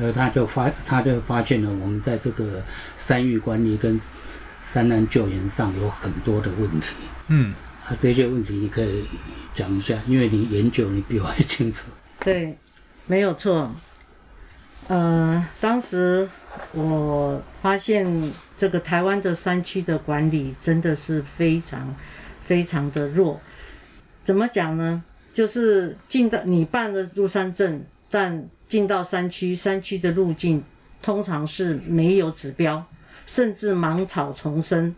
[0.00, 2.62] 而他就发，他就发现了我们在这个
[2.96, 4.00] 山域管理跟
[4.62, 6.94] 山难救援上有很多的问题。
[7.28, 7.52] 嗯，
[7.84, 9.04] 啊，这些问题你可以
[9.54, 11.90] 讲一下，因为你研究你比我还清楚。
[12.20, 12.56] 对，
[13.06, 13.74] 没有错。
[14.88, 16.28] 呃，当时
[16.72, 21.94] 我发现这个台湾的山区的管理真的是非常
[22.42, 23.40] 非常的弱。
[24.24, 25.02] 怎么讲呢？
[25.34, 30.62] 就是进到你办了入山证，但进到山区，山区的路径
[31.00, 32.84] 通常是没有指标，
[33.26, 34.94] 甚至芒草丛生。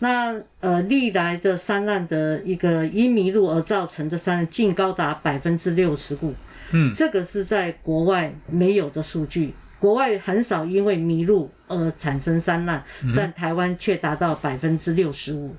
[0.00, 6.34] 那呃，历来的山难的一个因迷路而造成的山难，竟高达百分之六十五。
[6.72, 12.82] 嗯，这个是在国外没有的数据，国外很少因为迷路而产生山难，
[13.14, 15.54] 在台湾却达到百分之六十五。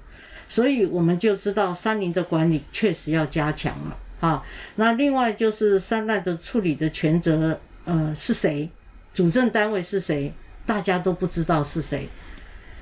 [0.47, 3.97] 所以我们就知道山林的管理确实要加强了。
[4.19, 4.43] 啊，
[4.75, 8.69] 那另外就是山难的处理的权责，呃，是谁？
[9.13, 10.33] 主政单位是谁？
[10.65, 12.07] 大家都不知道是谁。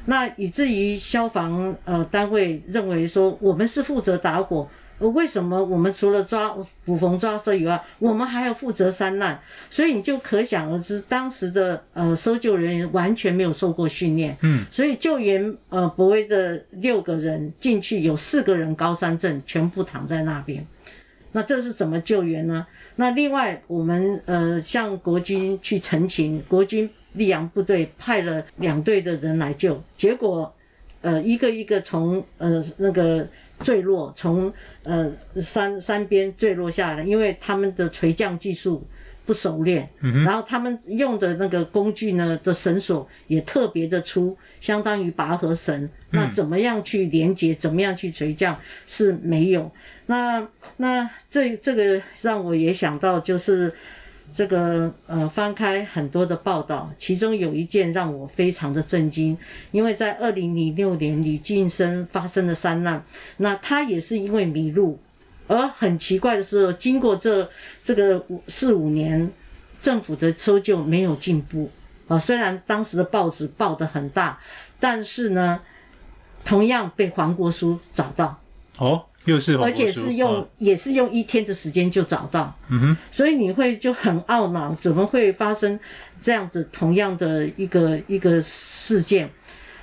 [0.05, 4.67] 那以至于消防呃单位认为说，我们是负责打火，
[4.99, 9.39] 为什么我们除了抓捕蜂抓蛇以外，我们还要负责山难？
[9.69, 14.35] 所以你就可想而知，当时的呃搜救人员完全没有受过训练。
[14.41, 20.65] 嗯，所以救援呃博威的六个人进去，有四个人高山症，全部躺在那边。
[21.33, 22.65] 那这是怎么救援呢？
[22.95, 30.53] 那另外，我们呃向国军去陈情，国军溧阳部队派了两队的人来救，结果
[31.01, 33.27] 呃一个一个从呃那个
[33.59, 38.87] 坠落，从呃山山边坠落下来，因为他们的垂降技术。
[39.25, 39.87] 不熟练，
[40.25, 45.89] 然后他们用的那个工具呢的绳索也特别的粗，相当于拔河绳。
[46.09, 47.53] 那怎么样去连接？
[47.53, 48.57] 怎么样去垂降？
[48.85, 49.71] 是没有。
[50.07, 50.45] 那
[50.77, 53.73] 那这这个让我也想到，就是
[54.33, 59.37] 这个呃翻开很多的报道，其中有一件让我非常的震惊，
[59.71, 63.03] 因为在二零零六年李晋生发生的山难，
[63.37, 64.99] 那他也是因为迷路。
[65.53, 67.49] 而很奇怪的是，经过这
[67.83, 69.31] 这个五四五年，
[69.81, 71.69] 政府的搜救没有进步
[72.07, 72.17] 啊。
[72.17, 74.39] 虽然当时的报纸报得很大，
[74.79, 75.59] 但是呢，
[76.43, 78.39] 同样被黄国书找到。
[78.79, 82.55] 哦，又是黄国书，而且是用、哦、也是用一天的时间就找到。
[82.69, 85.79] 嗯哼，所以你会就很懊恼，怎么会发生
[86.21, 89.29] 这样子同样的一个一个事件？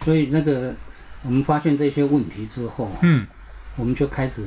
[0.04, 0.74] 所以那个
[1.22, 3.26] 我们发现这些问题之后，嗯，
[3.76, 4.44] 我们就开始。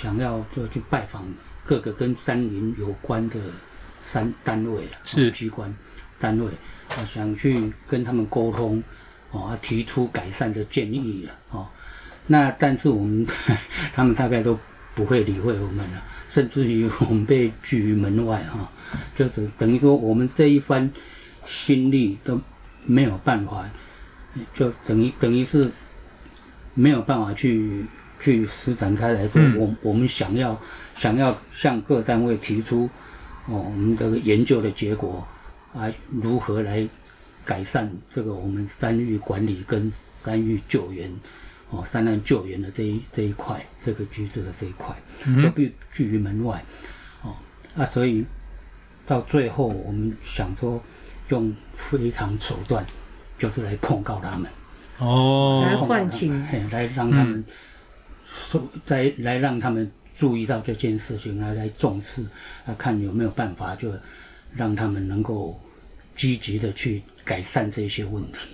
[0.00, 1.26] 想要就去拜访
[1.64, 3.40] 各个跟山林有关的
[4.12, 5.74] 山单位是机关
[6.20, 6.46] 单位，
[6.90, 8.80] 啊，想去跟他们沟通，
[9.32, 11.66] 哦，提出改善的建议了，哦，
[12.28, 13.26] 那但是我们
[13.92, 14.56] 他们大概都
[14.94, 18.70] 不会理会我们了，甚至于我们被拒于门外哈，
[19.16, 20.88] 就是等于说我们这一番
[21.44, 22.40] 心力都
[22.86, 23.68] 没有办法，
[24.54, 25.68] 就等于等于是
[26.74, 27.84] 没有办法去。
[28.20, 30.58] 去施展开来说，我、嗯、我们想要
[30.96, 32.88] 想要向各单位提出
[33.46, 35.26] 哦，我们这个研究的结果
[35.72, 36.86] 啊，如何来
[37.44, 39.90] 改善这个我们山域管理跟
[40.22, 41.10] 山域救援，
[41.70, 44.94] 哦，山难救援的这一这一块，这个机制的这一块，
[45.42, 46.62] 都不拒于门外，
[47.22, 47.34] 哦，
[47.76, 48.24] 啊，所以
[49.06, 50.82] 到最后我们想说，
[51.28, 52.84] 用非常手段，
[53.38, 54.50] 就是来控告他们，
[54.98, 57.42] 哦，来唤醒，来让他们
[58.30, 59.90] 说，再来让他们。
[60.18, 62.24] 注意到这件事情，来来重视，
[62.66, 63.88] 啊看有没有办法，就
[64.52, 65.56] 让他们能够
[66.16, 68.48] 积极的去改善这些问题。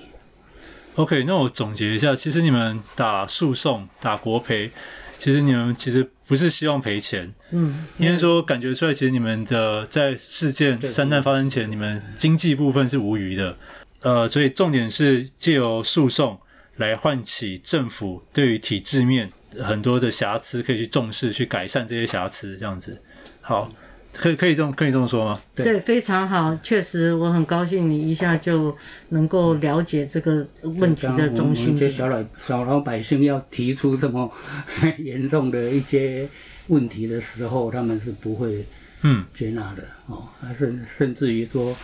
[0.97, 4.71] OK，那我总结一下，其实你们打诉讼、打国赔，
[5.19, 13.57] 其实你们其实不是希望赔钱，嗯，应该说感觉出来，其实你们的在事件三难发生前，你们经济部分是无余的，
[14.03, 16.39] 呃，所以重点是借由诉讼
[16.77, 19.33] 来唤起政府对于体制面。
[19.63, 22.97] 很多的瑕疵可以去重视，去改善这些瑕疵，这样子，
[23.41, 23.71] 好，
[24.13, 25.41] 可以可以这么可以这么说吗？
[25.55, 28.77] 对，对，非常好，确实我很高兴你一下就
[29.09, 31.77] 能够了解这个问题的中心。
[31.77, 34.31] 这小老小老百姓要提出这么
[34.99, 36.29] 严重的一些
[36.69, 38.65] 问题的时候，他们是不会
[39.03, 41.77] 嗯接纳的、嗯、哦，还是甚至于说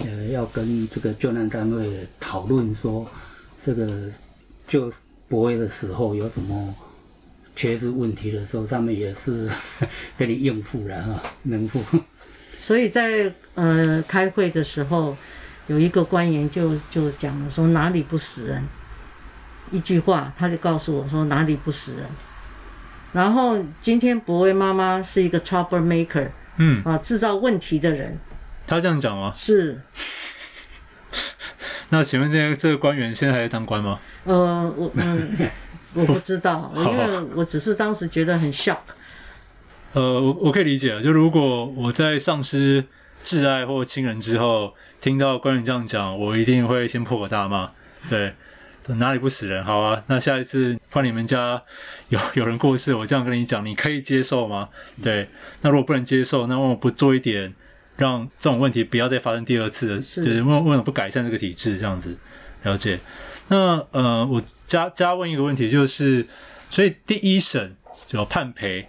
[0.00, 3.08] 呃要跟这个救难单位讨论说
[3.64, 4.10] 这个
[4.66, 4.92] 救
[5.26, 6.74] 驳位的时候有什么。
[7.58, 9.50] 缺失问题的时候，他们也是
[10.16, 11.82] 跟你应付了哈，能付。
[12.56, 15.16] 所以在呃开会的时候，
[15.66, 18.62] 有一个官员就就讲了说哪里不死人，
[19.72, 22.04] 一句话他就告诉我说哪里不死人。
[23.12, 28.16] 然后今天博威妈妈是一个 trouble maker，嗯啊制造问题的人。
[28.68, 29.32] 他这样讲吗？
[29.34, 29.80] 是。
[31.90, 33.98] 那请问这个这个官员现在还在当官吗？
[34.24, 35.36] 呃，我嗯。
[35.94, 38.76] 我不知道，因为我只是当时觉得很 shock。
[39.94, 42.84] 呃，我我可以理解，就如果我在丧失
[43.24, 47.66] 挚爱或亲人之后，听到官员这样讲，我一定会先破口大骂。
[48.06, 48.34] 对，
[48.86, 49.64] 哪里不死人？
[49.64, 51.60] 好啊，那下一次换你们家
[52.10, 54.68] 有有人过世，我这样跟你讲，你可以接受吗？
[55.02, 55.30] 对，
[55.62, 57.54] 那如果不能接受，那我不做一点，
[57.98, 60.02] 让这种问题不要再发生第二次的？
[60.02, 61.76] 是就是为为什么不改善这个体制？
[61.76, 62.16] 这样子
[62.62, 62.98] 了解。
[63.48, 64.42] 那呃，我。
[64.68, 66.26] 加加问一个问题，就是，
[66.70, 67.74] 所以第一审
[68.10, 68.86] 有判赔，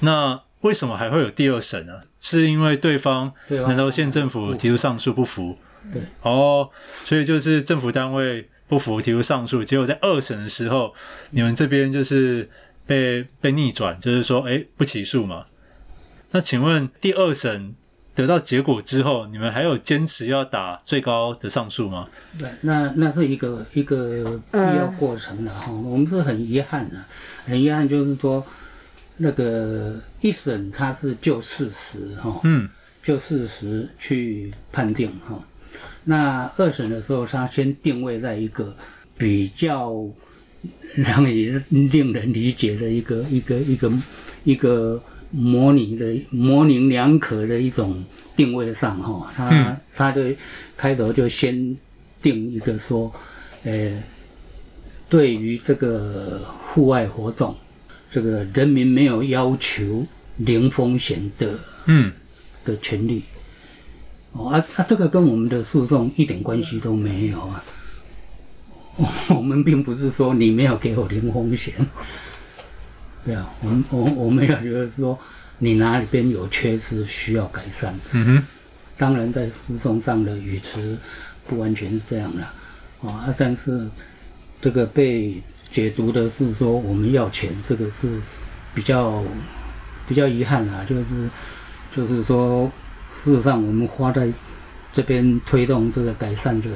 [0.00, 2.00] 那为什么还会有第二审呢？
[2.20, 5.56] 是因为对方南投县政府提出上诉不服？
[5.92, 6.68] 对，哦，
[7.04, 10.92] 所以就是政府单位不服提出上诉，结果在二审的时候，
[11.30, 12.50] 你们这边就是
[12.84, 15.44] 被被逆转，就是说，哎，不起诉嘛？
[16.32, 17.76] 那请问第二审？
[18.14, 22.06] 得到结果之后，你们还有坚持要打最高的上诉吗？
[22.38, 25.66] 对，那那是一个一个必要过程的哈。
[25.70, 26.96] 嗯、我们是很遗憾的，
[27.46, 28.44] 很遗憾就是说，
[29.16, 32.68] 那个一审他是就事实哈，嗯，
[33.02, 35.42] 就事实去判定哈。
[36.04, 38.76] 那二审的时候，他先定位在一个
[39.16, 39.94] 比较
[40.94, 43.92] 让人令人理解的一个一个一个
[44.44, 45.02] 一个。
[45.34, 48.04] 模拟的模棱两可的一种
[48.36, 50.20] 定位上，哈，他他就
[50.76, 51.74] 开头就先
[52.20, 53.10] 定一个说，
[53.64, 54.02] 呃，
[55.08, 57.56] 对于这个户外活动，
[58.10, 62.12] 这个人民没有要求零风险的，嗯，
[62.62, 63.22] 的权利，
[64.32, 67.64] 哦啊啊，这个跟我们的诉讼一点关系都没有啊，
[69.34, 71.72] 我们并不是说你没有给我零风险。
[73.24, 75.16] 对啊，我们我我们要觉得说，
[75.58, 77.94] 你哪里边有缺失需要改善。
[78.10, 78.46] 嗯哼，
[78.98, 80.98] 当然在诉讼上的语词
[81.46, 82.42] 不完全是这样的，
[83.08, 83.88] 啊，但是
[84.60, 88.20] 这个被解读的是说我们要钱，这个是
[88.74, 89.22] 比较
[90.08, 91.04] 比较遗憾啊，就是
[91.94, 92.68] 就是说，
[93.22, 94.28] 事实上我们花在
[94.92, 96.68] 这边推动这个改善的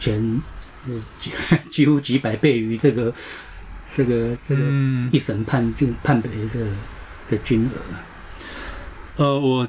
[0.00, 0.42] 钱，
[1.20, 1.30] 几
[1.70, 3.14] 几乎几百倍于这个。
[3.96, 4.62] 这个这个
[5.10, 6.66] 一审判定判赔的
[7.28, 9.68] 的金额，呃，我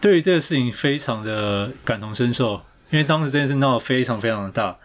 [0.00, 4.76] 对于这个事情非常的感同身受，因为当时这件事闹得非常非常的大。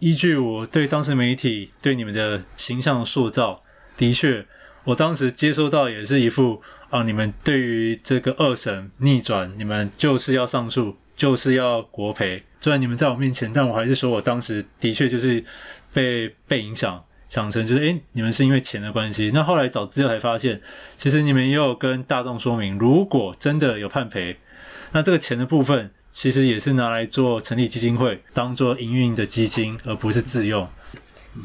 [0.00, 3.60] 依据我对当时媒体对你们的形象塑造，
[3.96, 4.44] 的确，
[4.84, 6.60] 我当时接收到也是一副
[6.90, 12.42] 啊，你们对于这个二审逆转，你们就是要上诉，就是要国赔。
[12.60, 15.42] 虽然你们在我面前，但我还是说我当时的确就是
[15.92, 17.02] 被被影响。
[17.34, 19.32] 想成就是，诶、欸，你们是因为钱的关系。
[19.34, 20.60] 那后来找资料才发现，
[20.96, 24.36] 其实你们也有跟大众说明，如果真的有判赔，
[24.92, 30.64] 那这个钱的部分其实也是拿来做成立基金会，当做营运的基金，而不是自用。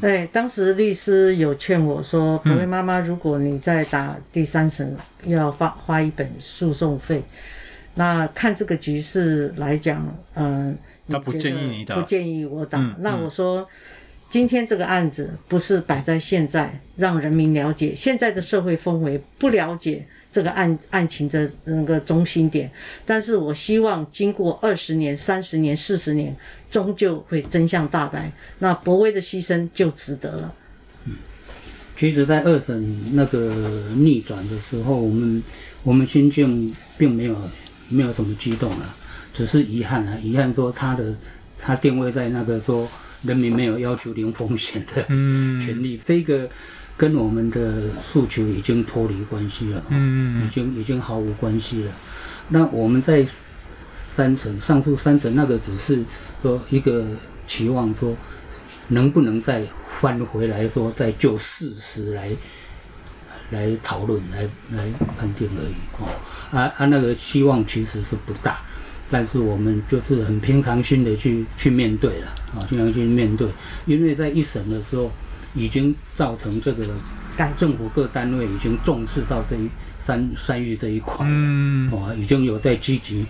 [0.00, 7.20] 对，当时律师有劝我说：“博威妈妈，如果你再打第三审，要花花一本诉讼费。”
[7.96, 10.78] 那看这个局势来讲，嗯、
[11.08, 12.78] 呃，他不建议你打，不建议我打。
[12.78, 13.68] 嗯、那我说，
[14.30, 22.70] 今天这个案子不是摆在现在让人民了解现在的社会氛围，不了解这个案案情的那个中心点。
[23.04, 26.34] 但是我希望经过二十年、三十年、四十年，
[26.70, 30.54] 终究会真相大白，那博威的牺牲就值得了。
[31.06, 31.14] 嗯，
[31.98, 33.52] 其实，在二审那个
[33.96, 35.42] 逆转的时候，我们
[35.82, 37.36] 我们心境并没有。
[37.92, 38.94] 没有什么激动了，
[39.34, 41.12] 只是遗憾啊，遗憾说他的
[41.58, 42.88] 他定位在那个说
[43.22, 45.02] 人民没有要求零风险的
[45.64, 46.48] 权利，嗯、这个
[46.96, 51.92] 跟我们的诉求已经脱离关系了，嗯，已经已经毫无关系了。
[52.48, 53.26] 那我们在
[53.92, 56.02] 三审上诉三审那个只是
[56.42, 57.06] 说一个
[57.46, 58.16] 期望说
[58.88, 59.64] 能不能再
[60.00, 62.30] 翻回来说再就事实来。
[63.52, 66.06] 来讨论，来来判定而已哦。
[66.52, 68.60] 啊啊，那个希望其实是不大，
[69.10, 73.46] 但是我们就是很平常心的去去面对了啊，平常心去面对。
[73.86, 75.10] 因为在一审的时候，
[75.54, 76.86] 已经造成这个
[77.58, 79.68] 政府各单位已经重视到这一
[80.04, 83.26] 山山域这一块，嗯，哦，已经有在积极。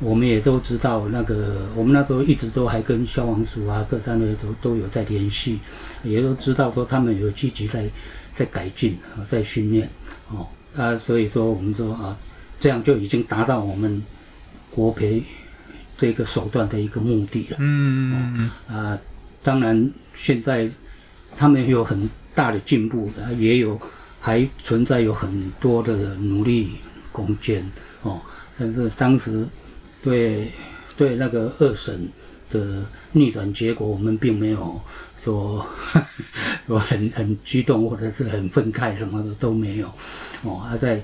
[0.00, 5.58] 我们也都知道，那个我们那时候一直都还跟消防署啊各单位都都有在联系，
[6.04, 7.88] 也都知道说他们有积极在。
[8.34, 9.86] 在改进啊，在训练
[10.30, 12.16] 哦啊，所以说我们说啊，
[12.58, 14.02] 这样就已经达到我们
[14.74, 15.22] 国赔
[15.96, 17.56] 这个手段的一个目的了。
[17.60, 18.98] 嗯嗯啊，
[19.42, 20.68] 当然现在
[21.36, 23.80] 他们有很大的进步，啊，也有
[24.20, 26.72] 还存在有很多的努力
[27.12, 27.64] 空间
[28.02, 28.20] 哦。
[28.58, 29.46] 但是当时
[30.02, 30.48] 对
[30.96, 32.08] 对那个二审
[32.50, 34.80] 的逆转结果，我们并没有。
[35.22, 35.64] 说
[36.66, 39.86] 说很很激动，或者是很愤慨，什么的都没有。
[40.42, 41.00] 哦，他在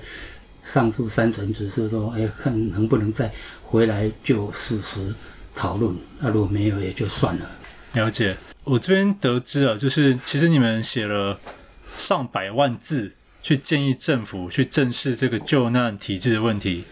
[0.71, 3.31] 上述三层只是说，哎，看能不能再
[3.63, 5.13] 回来就事实
[5.55, 5.95] 讨论。
[6.19, 7.49] 那如果没有，也就算了。
[7.93, 8.37] 了解。
[8.65, 11.39] 我这边得知啊，就是其实你们写了
[11.97, 16.83] 上百万字，去建议政府去正视这个救难体制的问题。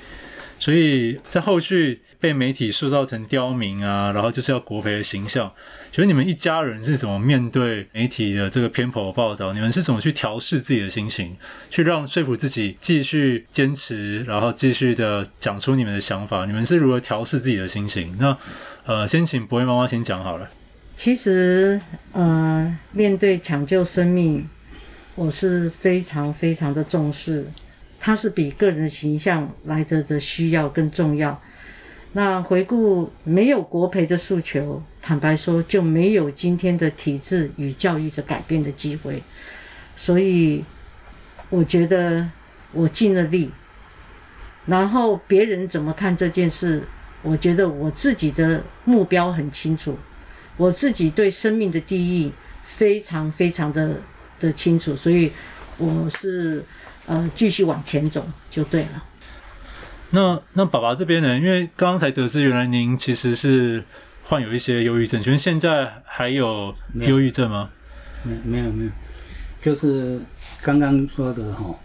[0.67, 5.49] 所以在后续被媒体塑造成刁民啊，然后就是要国赔的形象。
[5.93, 9.53] 所以你们一家人是怎么面对媒体的这个偏颇报道？
[9.53, 11.37] 你们是怎么去调试自己的心情，
[11.69, 16.45] 去让说服自己继续坚持，然后继续的讲出你们的想法？
[16.45, 18.13] 你们是如何调试自己的心情？
[18.19, 18.37] 那
[18.85, 20.49] 呃，先请博威妈妈先讲好了。
[20.97, 21.79] 其实，
[22.11, 24.45] 呃，面对抢救生命，
[25.15, 27.47] 我是非常非常的重视。
[27.99, 31.41] 它是比个人形象来得的需要更重要。
[32.13, 39.21] 那回顾没有国培的诉求，坦白说就没有今天的体制与教育的改变的机会。
[39.95, 40.63] 所以
[41.49, 42.27] 我觉得
[42.71, 43.51] 我尽了力。
[44.65, 46.81] 然后别人怎么看这件事？
[47.23, 49.97] 我觉得我自己的目标很清楚，
[50.55, 52.31] 我自己对生命的定义
[52.63, 53.97] 非常非常的
[54.39, 55.31] 的清楚，所以
[55.77, 56.63] 我是。
[57.07, 59.03] 呃，继续往前走就对了。
[60.09, 61.37] 那那爸爸这边呢？
[61.37, 63.83] 因为刚刚才得知，原来您其实是
[64.23, 67.69] 患有一些忧郁症，请问现在还有忧郁症吗？
[68.23, 68.91] 没没有没有，
[69.61, 70.19] 就是
[70.61, 71.75] 刚刚说的哈，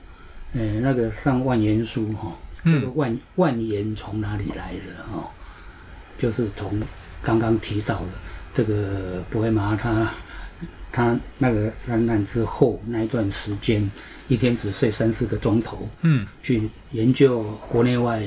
[0.54, 2.32] 呃、欸，那个上万言书哈，
[2.64, 5.28] 这个万万言从哪里来的哈？
[6.18, 6.80] 就是从
[7.22, 8.08] 刚刚提到的
[8.54, 10.08] 这个博威妈他
[10.92, 13.88] 他那个灾难之后那一段时间。
[14.32, 18.22] 一天只睡三四个钟头，嗯，去研究国内外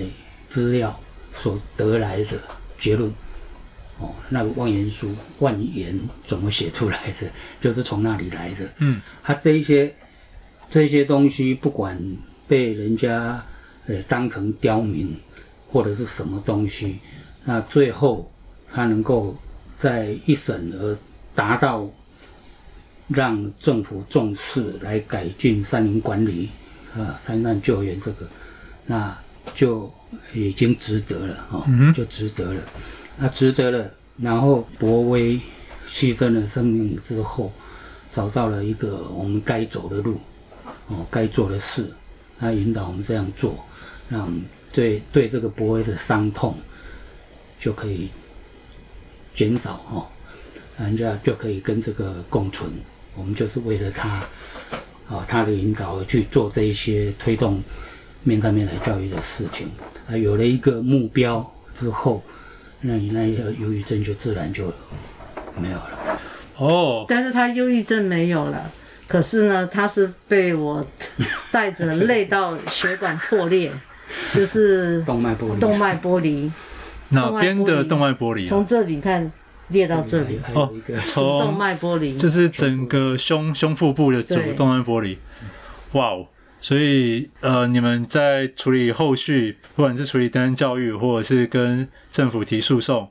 [0.47, 0.95] 资料
[1.33, 2.39] 所得来的
[2.77, 3.11] 结论，
[3.97, 7.27] 哦，那个万言书，万言怎么写出来的，
[7.59, 9.91] 就是从那里来的，嗯，他、啊、这一些
[10.69, 11.99] 这些东西，不管
[12.47, 13.43] 被人家
[13.87, 15.11] 呃当成刁民
[15.67, 16.99] 或者是什么东西，
[17.45, 18.31] 那最后
[18.71, 19.35] 他能够
[19.75, 20.95] 在一审而
[21.33, 21.89] 达到。
[23.07, 26.49] 让政府重视来改进山林管理，
[26.95, 28.27] 啊，灾难救援这个，
[28.85, 29.15] 那
[29.53, 29.91] 就
[30.33, 32.61] 已经值得了哦，就值得了，
[33.17, 33.91] 那值得了。
[34.17, 35.39] 然后博威
[35.87, 37.51] 牺牲了生命之后，
[38.11, 40.19] 找到了一个我们该走的路，
[40.87, 41.85] 哦，该做的事，
[42.39, 43.63] 他引导我们这样做，
[44.09, 44.33] 让
[44.73, 46.57] 对对这个博威的伤痛
[47.59, 48.09] 就可以
[49.35, 50.07] 减少哦，
[50.79, 52.71] 人家就可以跟这个共存。
[53.17, 54.09] 我们就是为了他，
[55.09, 57.63] 啊，他的引导而去做这一些推动
[58.23, 59.69] 面上面来教育的事情，
[60.09, 62.23] 啊，有了一个目标之后，
[62.81, 64.73] 那你那个忧郁症就自然就
[65.59, 66.19] 没有了。
[66.57, 68.69] 哦，但是他忧郁症没有了，
[69.07, 70.85] 可是呢，他是被我
[71.51, 73.71] 带着累到血管破裂，
[74.33, 76.51] 就是动脉剥离，动脉剥离，
[77.09, 78.47] 哪边的动脉剥离？
[78.47, 79.31] 从这里看
[79.69, 80.71] 裂到这里，哦，
[81.05, 85.17] 主动脉剥离，就是整个胸胸腹部的主动脉剥离。
[85.93, 86.27] 哇哦！
[86.61, 93.07] 所以呃，你们在处理后续，不管是处理单教育，或者是跟政府提诉讼，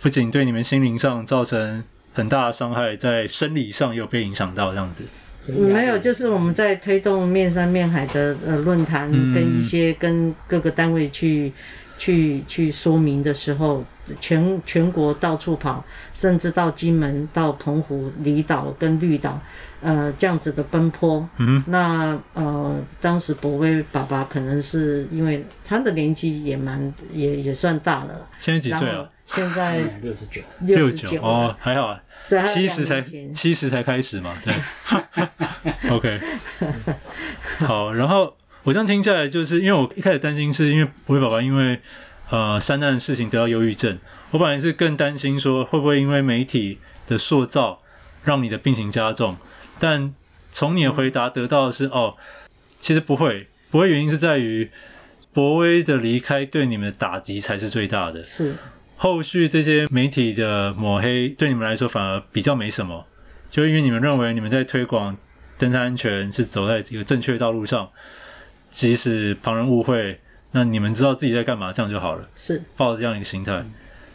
[0.00, 5.04] 不仅对你们心灵上造成很大的伤害，在生理上也有被影响到这样子。
[5.46, 11.52] 没有，就是我们在推动面山面海的呃论坛，跟一些跟各个单位去
[11.96, 13.84] 去去说明的时候，
[14.20, 15.84] 全全国到处跑，
[16.14, 19.40] 甚至到金门、到澎湖离岛跟绿岛，
[19.80, 21.28] 呃这样子的奔波。
[21.38, 29.08] 嗯，那呃当时博威爸爸可能是因为他的年纪也蛮也也算大了，现在几岁了？
[29.26, 31.22] 现在六十九，六十九。
[31.22, 32.00] 哦，还好啊，
[32.44, 33.00] 七十才
[33.32, 34.52] 七十才开始嘛，对，
[35.88, 36.20] OK，
[37.60, 41.80] 好，然后我这样听下来，就是因为我一开始担心是因为博威爸爸因为
[42.30, 43.98] 呃山难的事情得到忧郁症，
[44.30, 47.78] 我本来是更担心说会不会因为媒体的塑造
[48.24, 49.36] 让你的病情加重，
[49.78, 50.14] 但
[50.52, 52.14] 从你的回答得到的是哦，
[52.78, 54.70] 其实不会，不会原因是在于
[55.32, 58.54] 博威的离开对你们的打击才是最大的，是。
[58.96, 63.06] 后续这些媒体的抹黑对你们来说反而比较没什么，
[63.50, 65.16] 就因为你们认为你们在推广
[65.56, 67.88] 登山安全是走在一个正确的道路上，
[68.70, 70.20] 即使旁人误会，
[70.52, 72.28] 那你们知道自己在干嘛，这样就好了。
[72.36, 73.64] 是抱着这样一个心态。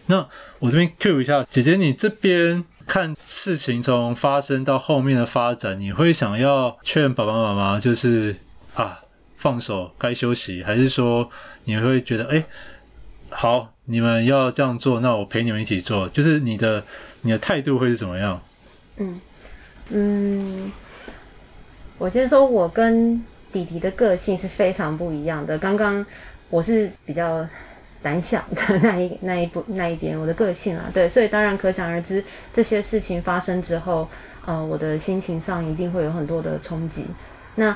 [0.08, 0.28] 那
[0.60, 8.36] 我这边 Q 一下姐姐，你这边看事情从发生到后面的发展，你会想要劝爸爸妈妈就是
[8.74, 9.00] 啊
[9.38, 11.30] 放手该休息，还是说
[11.64, 12.46] 你会觉得哎、欸、
[13.30, 13.72] 好？
[13.88, 16.10] 你们要这样做，那我陪你们一起做。
[16.10, 16.84] 就是你的
[17.22, 18.42] 你的态度会是怎么样？
[18.98, 19.22] 嗯
[19.92, 20.72] 嗯，
[22.00, 23.24] 我先说，我跟
[23.56, 25.58] 弟弟的个性是非常不一样的。
[25.58, 26.06] 刚刚
[26.50, 27.48] 我是比较
[28.04, 32.22] 胆小的那一那一部那一边，我的个性啊，对，所以当然可想而知，
[32.54, 34.06] 这些事情发生之后，
[34.46, 37.06] 呃，我的心情上一定会有很多的冲击。
[37.56, 37.74] 那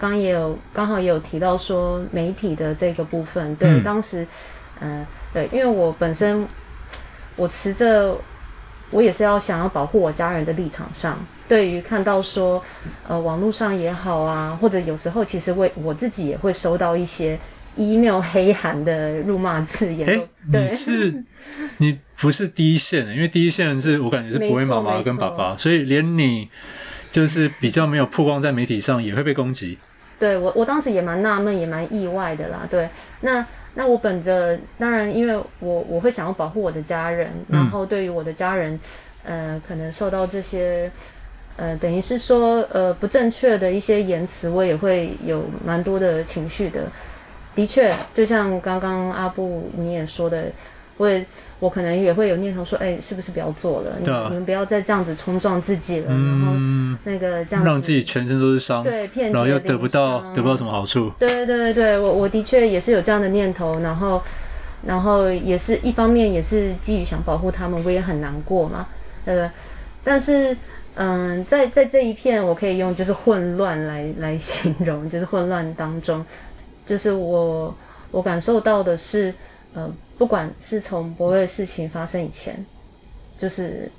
[0.00, 4.26] 刚也有刚好也有提到说媒体的这个部分，对，嗯、当时
[4.80, 4.98] 嗯。
[4.98, 6.44] 呃对，因为我本身，
[7.36, 8.18] 我持着，
[8.90, 11.18] 我也是要想要保护我家人的立场上，
[11.48, 12.62] 对于看到说，
[13.06, 17.38] 呃，网络上也好啊，或者有时候其实为我自己也会收到一些
[17.76, 20.08] email 黑函的辱骂字眼。
[20.08, 20.20] 哎，
[20.50, 21.24] 对，你是
[21.78, 26.48] 你不是第一线的，因为第一线是我感觉是不会妈妈跟爸爸，所以连你
[27.08, 29.78] 就是比较没有曝光在媒体上，也会被攻击。
[30.18, 32.66] 对我，我当时也蛮纳闷，也蛮意外的啦。
[32.68, 32.88] 对，
[33.20, 33.46] 那。
[33.74, 38.78] 那我本着当然，因为我我会想要保护我的家人，然后对于我的家人，
[39.24, 40.90] 呃，可能受到这些，
[41.56, 46.82] 呃，等于是说，呃，不正确的一些言辞，我也会有蛮多的情绪的。
[47.54, 50.44] 的确，就像刚刚阿布你也说的，
[50.96, 51.24] 我也。
[51.60, 53.90] 我可能也会有念头说，哎、欸，是不是不要做了？
[53.90, 61.12] 啊、你你们不要再这样子冲撞自己了，嗯、然后那个这样子让自己全身都是伤，对，遍体鳞伤，然后又得不到得不到什么好处。
[61.18, 64.22] 对对对对，我我的确也是有这样的念头，然后
[64.86, 68.86] 然后也是一方面也是基于想保护他们，我也很难过嘛，
[69.26, 69.50] 呃，
[70.02, 70.56] 但是
[70.94, 76.24] 嗯，在在这一片，我可以用就是混乱来来形容，就是混乱当中，
[76.84, 77.74] 就是我
[78.10, 79.32] 我感受到的是，
[79.74, 79.92] 呃。
[80.18, 82.62] 不管是从博威的事情发生以前，
[83.38, 83.90] 就是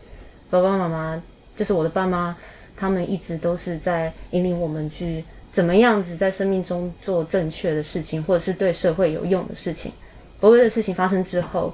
[0.51, 1.23] 爸爸妈妈，
[1.55, 2.37] 就是我的爸妈，
[2.77, 9.91] 他们一直都是在引领我们去怎么样子在生命中做正确的事情，或者是对社会有用的事情。
[10.39, 11.73] 博威的事情发生之后，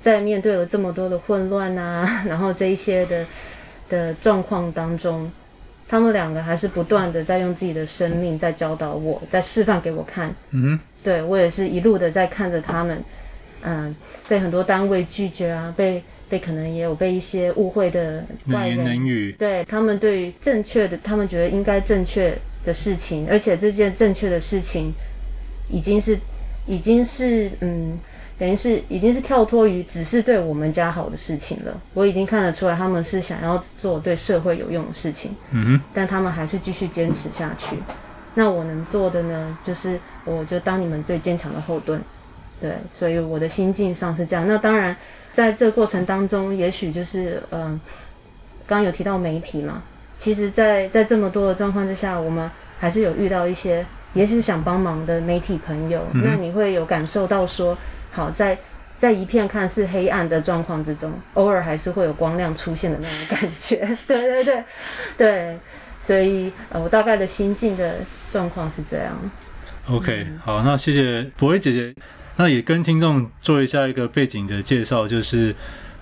[0.00, 3.26] 在面对了这么多的混乱啊， 然后这一些的
[3.88, 5.28] 的状况当中，
[5.90, 10.32] 他们两个还是不断的在用自己的生命在教导我，在示范给我看。
[10.52, 13.02] 嗯，对，我也是一路的在看着他们。
[13.62, 13.92] 嗯，
[14.28, 22.32] 被很多单位拒绝啊，被被可能也有被一些误会的外人，对他们对于正确的，他们觉得应该正确
[22.64, 24.92] 的事情，而且这件正确的事情
[25.68, 26.16] 已经是
[26.66, 27.98] 已经是嗯，
[28.40, 31.80] 等于是已经是跳脱于只是对我们家好的事情了。
[31.92, 37.76] 我已经看得出来，他们是想要做对社会有用的事情，嗯哼，但他们还是继续坚持下去。
[38.34, 42.00] 那我能做的呢，就是我就当你们最坚强的后盾。
[42.62, 44.46] 对，所以我的心境上是这样。
[44.48, 44.96] 那当然，
[45.32, 47.78] 在这个过程当中，也许就是嗯，
[48.66, 49.82] 刚刚有提到媒体嘛。
[50.16, 56.02] 其实在，在在这么多的状况之下，我们还是有遇到一些，也许想帮忙的媒体朋友。
[56.12, 57.76] 嗯、那你会有感受到说，
[58.10, 58.58] 好，在
[58.98, 63.76] 在一片看似黑暗的状况之中，偶尔还是会有光亮出现的那种感觉。
[64.06, 64.64] 对对对
[65.16, 65.58] 对，
[65.98, 67.96] 所以呃，我大概的心境的
[68.30, 69.16] 状况是这样。
[69.88, 71.94] OK，好，那谢谢博威姐姐。
[72.36, 75.54] 那也跟听众做一下一个背景的介绍，就是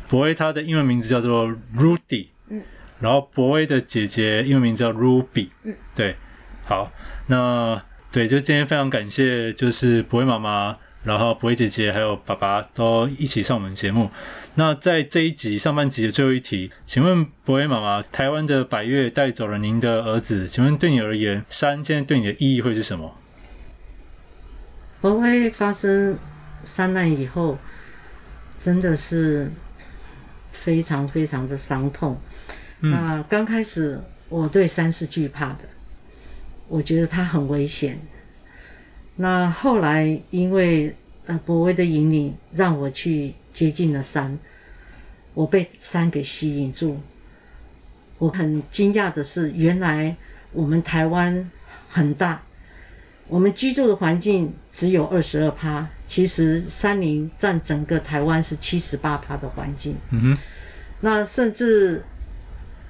[0.07, 2.63] 博威他的英文名字叫做 Rudy，嗯，
[3.01, 6.17] 然后博威的姐姐英文名字叫 Ruby，嗯，对，
[6.65, 6.93] 好，
[7.27, 7.83] 那
[8.13, 14.11] 对，就今天非常感谢，就是博威妈妈，然后博威姐姐还有爸爸都一起上我们节目。
[14.57, 23.14] 那在这一集上半集的最后一题，请问博威妈妈，台湾的百月带走了您的儿子，请问对你而言，山现在对你的意义会是什么？
[25.01, 26.18] 博威发生
[26.64, 27.57] 山难以后，
[28.62, 29.51] 真的是
[30.51, 32.20] 非常非常的伤痛。
[32.80, 35.61] 嗯、那刚开始我对山是惧怕的，
[36.66, 38.01] 我觉得它很危险。
[39.21, 40.95] 那后来因为
[41.27, 44.39] 呃博威的引领，让我去接近了山，
[45.35, 46.99] 我被山给吸引住。
[48.19, 50.16] 我很惊讶的是，原来
[50.53, 51.51] 我们台湾
[51.89, 52.43] 很大。
[53.27, 59.95] 我们居住的环境只有二十二趴，其实山林占整个台湾是七十八趴的环境。
[60.11, 60.39] 嗯哼，
[61.01, 62.03] 那甚至，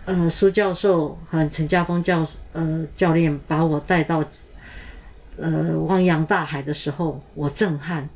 [0.05, 4.25] 呃，苏教授和陈家峰教呃教练把我带到，
[5.41, 8.09] 呃，汪洋大海的时候，我震撼，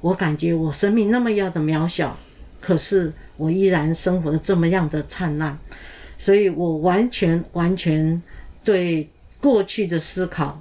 [0.00, 2.16] 我感觉我生命那么样的渺小，
[2.60, 5.56] 可是我依然生活的这么样的灿烂，
[6.18, 8.20] 所以我完全完全
[8.64, 9.08] 对
[9.40, 10.60] 过去的思考。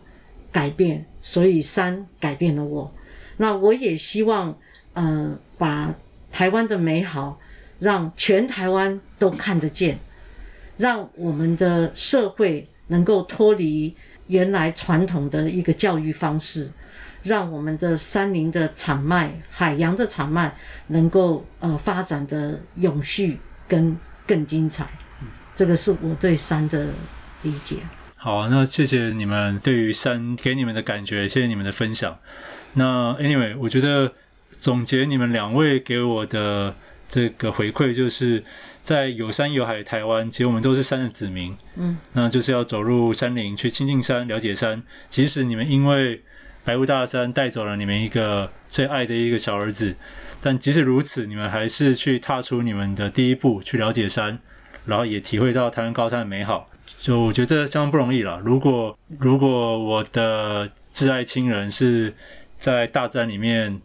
[0.51, 2.89] 改变，所以山改变了我。
[3.35, 4.57] 那我也希望，
[4.93, 5.93] 呃，把
[6.31, 7.37] 台湾的美好
[7.77, 9.97] 让全台湾都看得见，
[10.77, 13.93] 让我们的社会能够脱离
[14.27, 16.71] 原来传统的一个教育方式，
[17.23, 20.55] 让我们的山林的产脉、海洋的产脉
[20.87, 23.97] 能够呃发展的永续跟
[24.27, 24.87] 更精彩。
[25.55, 26.87] 这个是我对山的
[27.43, 27.77] 理解。
[28.15, 32.17] 好，那谢谢你们对于山给你们的感觉，谢谢你们的分享。
[32.73, 34.11] 那 anyway，我觉得
[34.59, 36.75] 总结你们两位给我的
[37.07, 38.43] 这个回馈，就是
[38.81, 41.55] 在有山有海的台湾，其实我们都是山的子民。
[41.75, 44.83] 嗯，那就是要走入山林去亲近山、了解山。
[45.09, 46.21] 即使你们因为
[46.63, 49.95] 白雾大山带走了你们一个最爱的一个小儿子，
[50.41, 54.39] 但即使如此，你们还是去踏出你们的第一步，去了解山，
[54.85, 56.69] 然后也体会到台湾高山的美好。
[56.99, 58.39] 就我觉得这相当不容易了。
[58.43, 62.13] 如果如果我的挚爱亲人是
[62.59, 63.79] 在大自然里面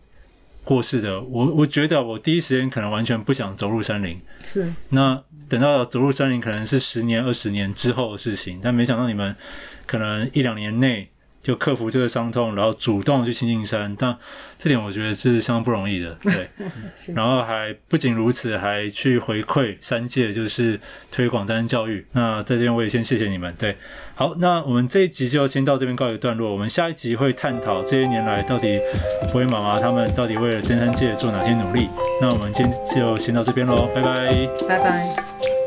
[0.71, 4.21] 过世的，我我觉得我第一时间可能完全不想走入山林。
[4.45, 4.73] 是。
[4.91, 8.61] 那等到走入山林，可能是十年、二十年之后的事情。
[8.63, 9.35] 但没想到你们
[9.85, 11.09] 可能一两年内。
[11.43, 14.15] 就克服这个伤痛，然后主动去亲近山，但
[14.59, 16.47] 这点我觉得是相当不容易的，对。
[17.15, 20.79] 然后还不仅如此，还去回馈三界，就是
[21.11, 22.05] 推广登山教育。
[22.13, 23.75] 那在这边我也先谢谢你们，对。
[24.21, 26.53] 好，那我们这一集就先到这边告一段落。
[26.53, 28.79] 我们下一集会探讨这些年来到底
[29.33, 31.89] 博威妈妈他们到底为了登山界做哪些努力。
[32.21, 35.60] 那我们今天就先到这边喽，拜拜，拜拜。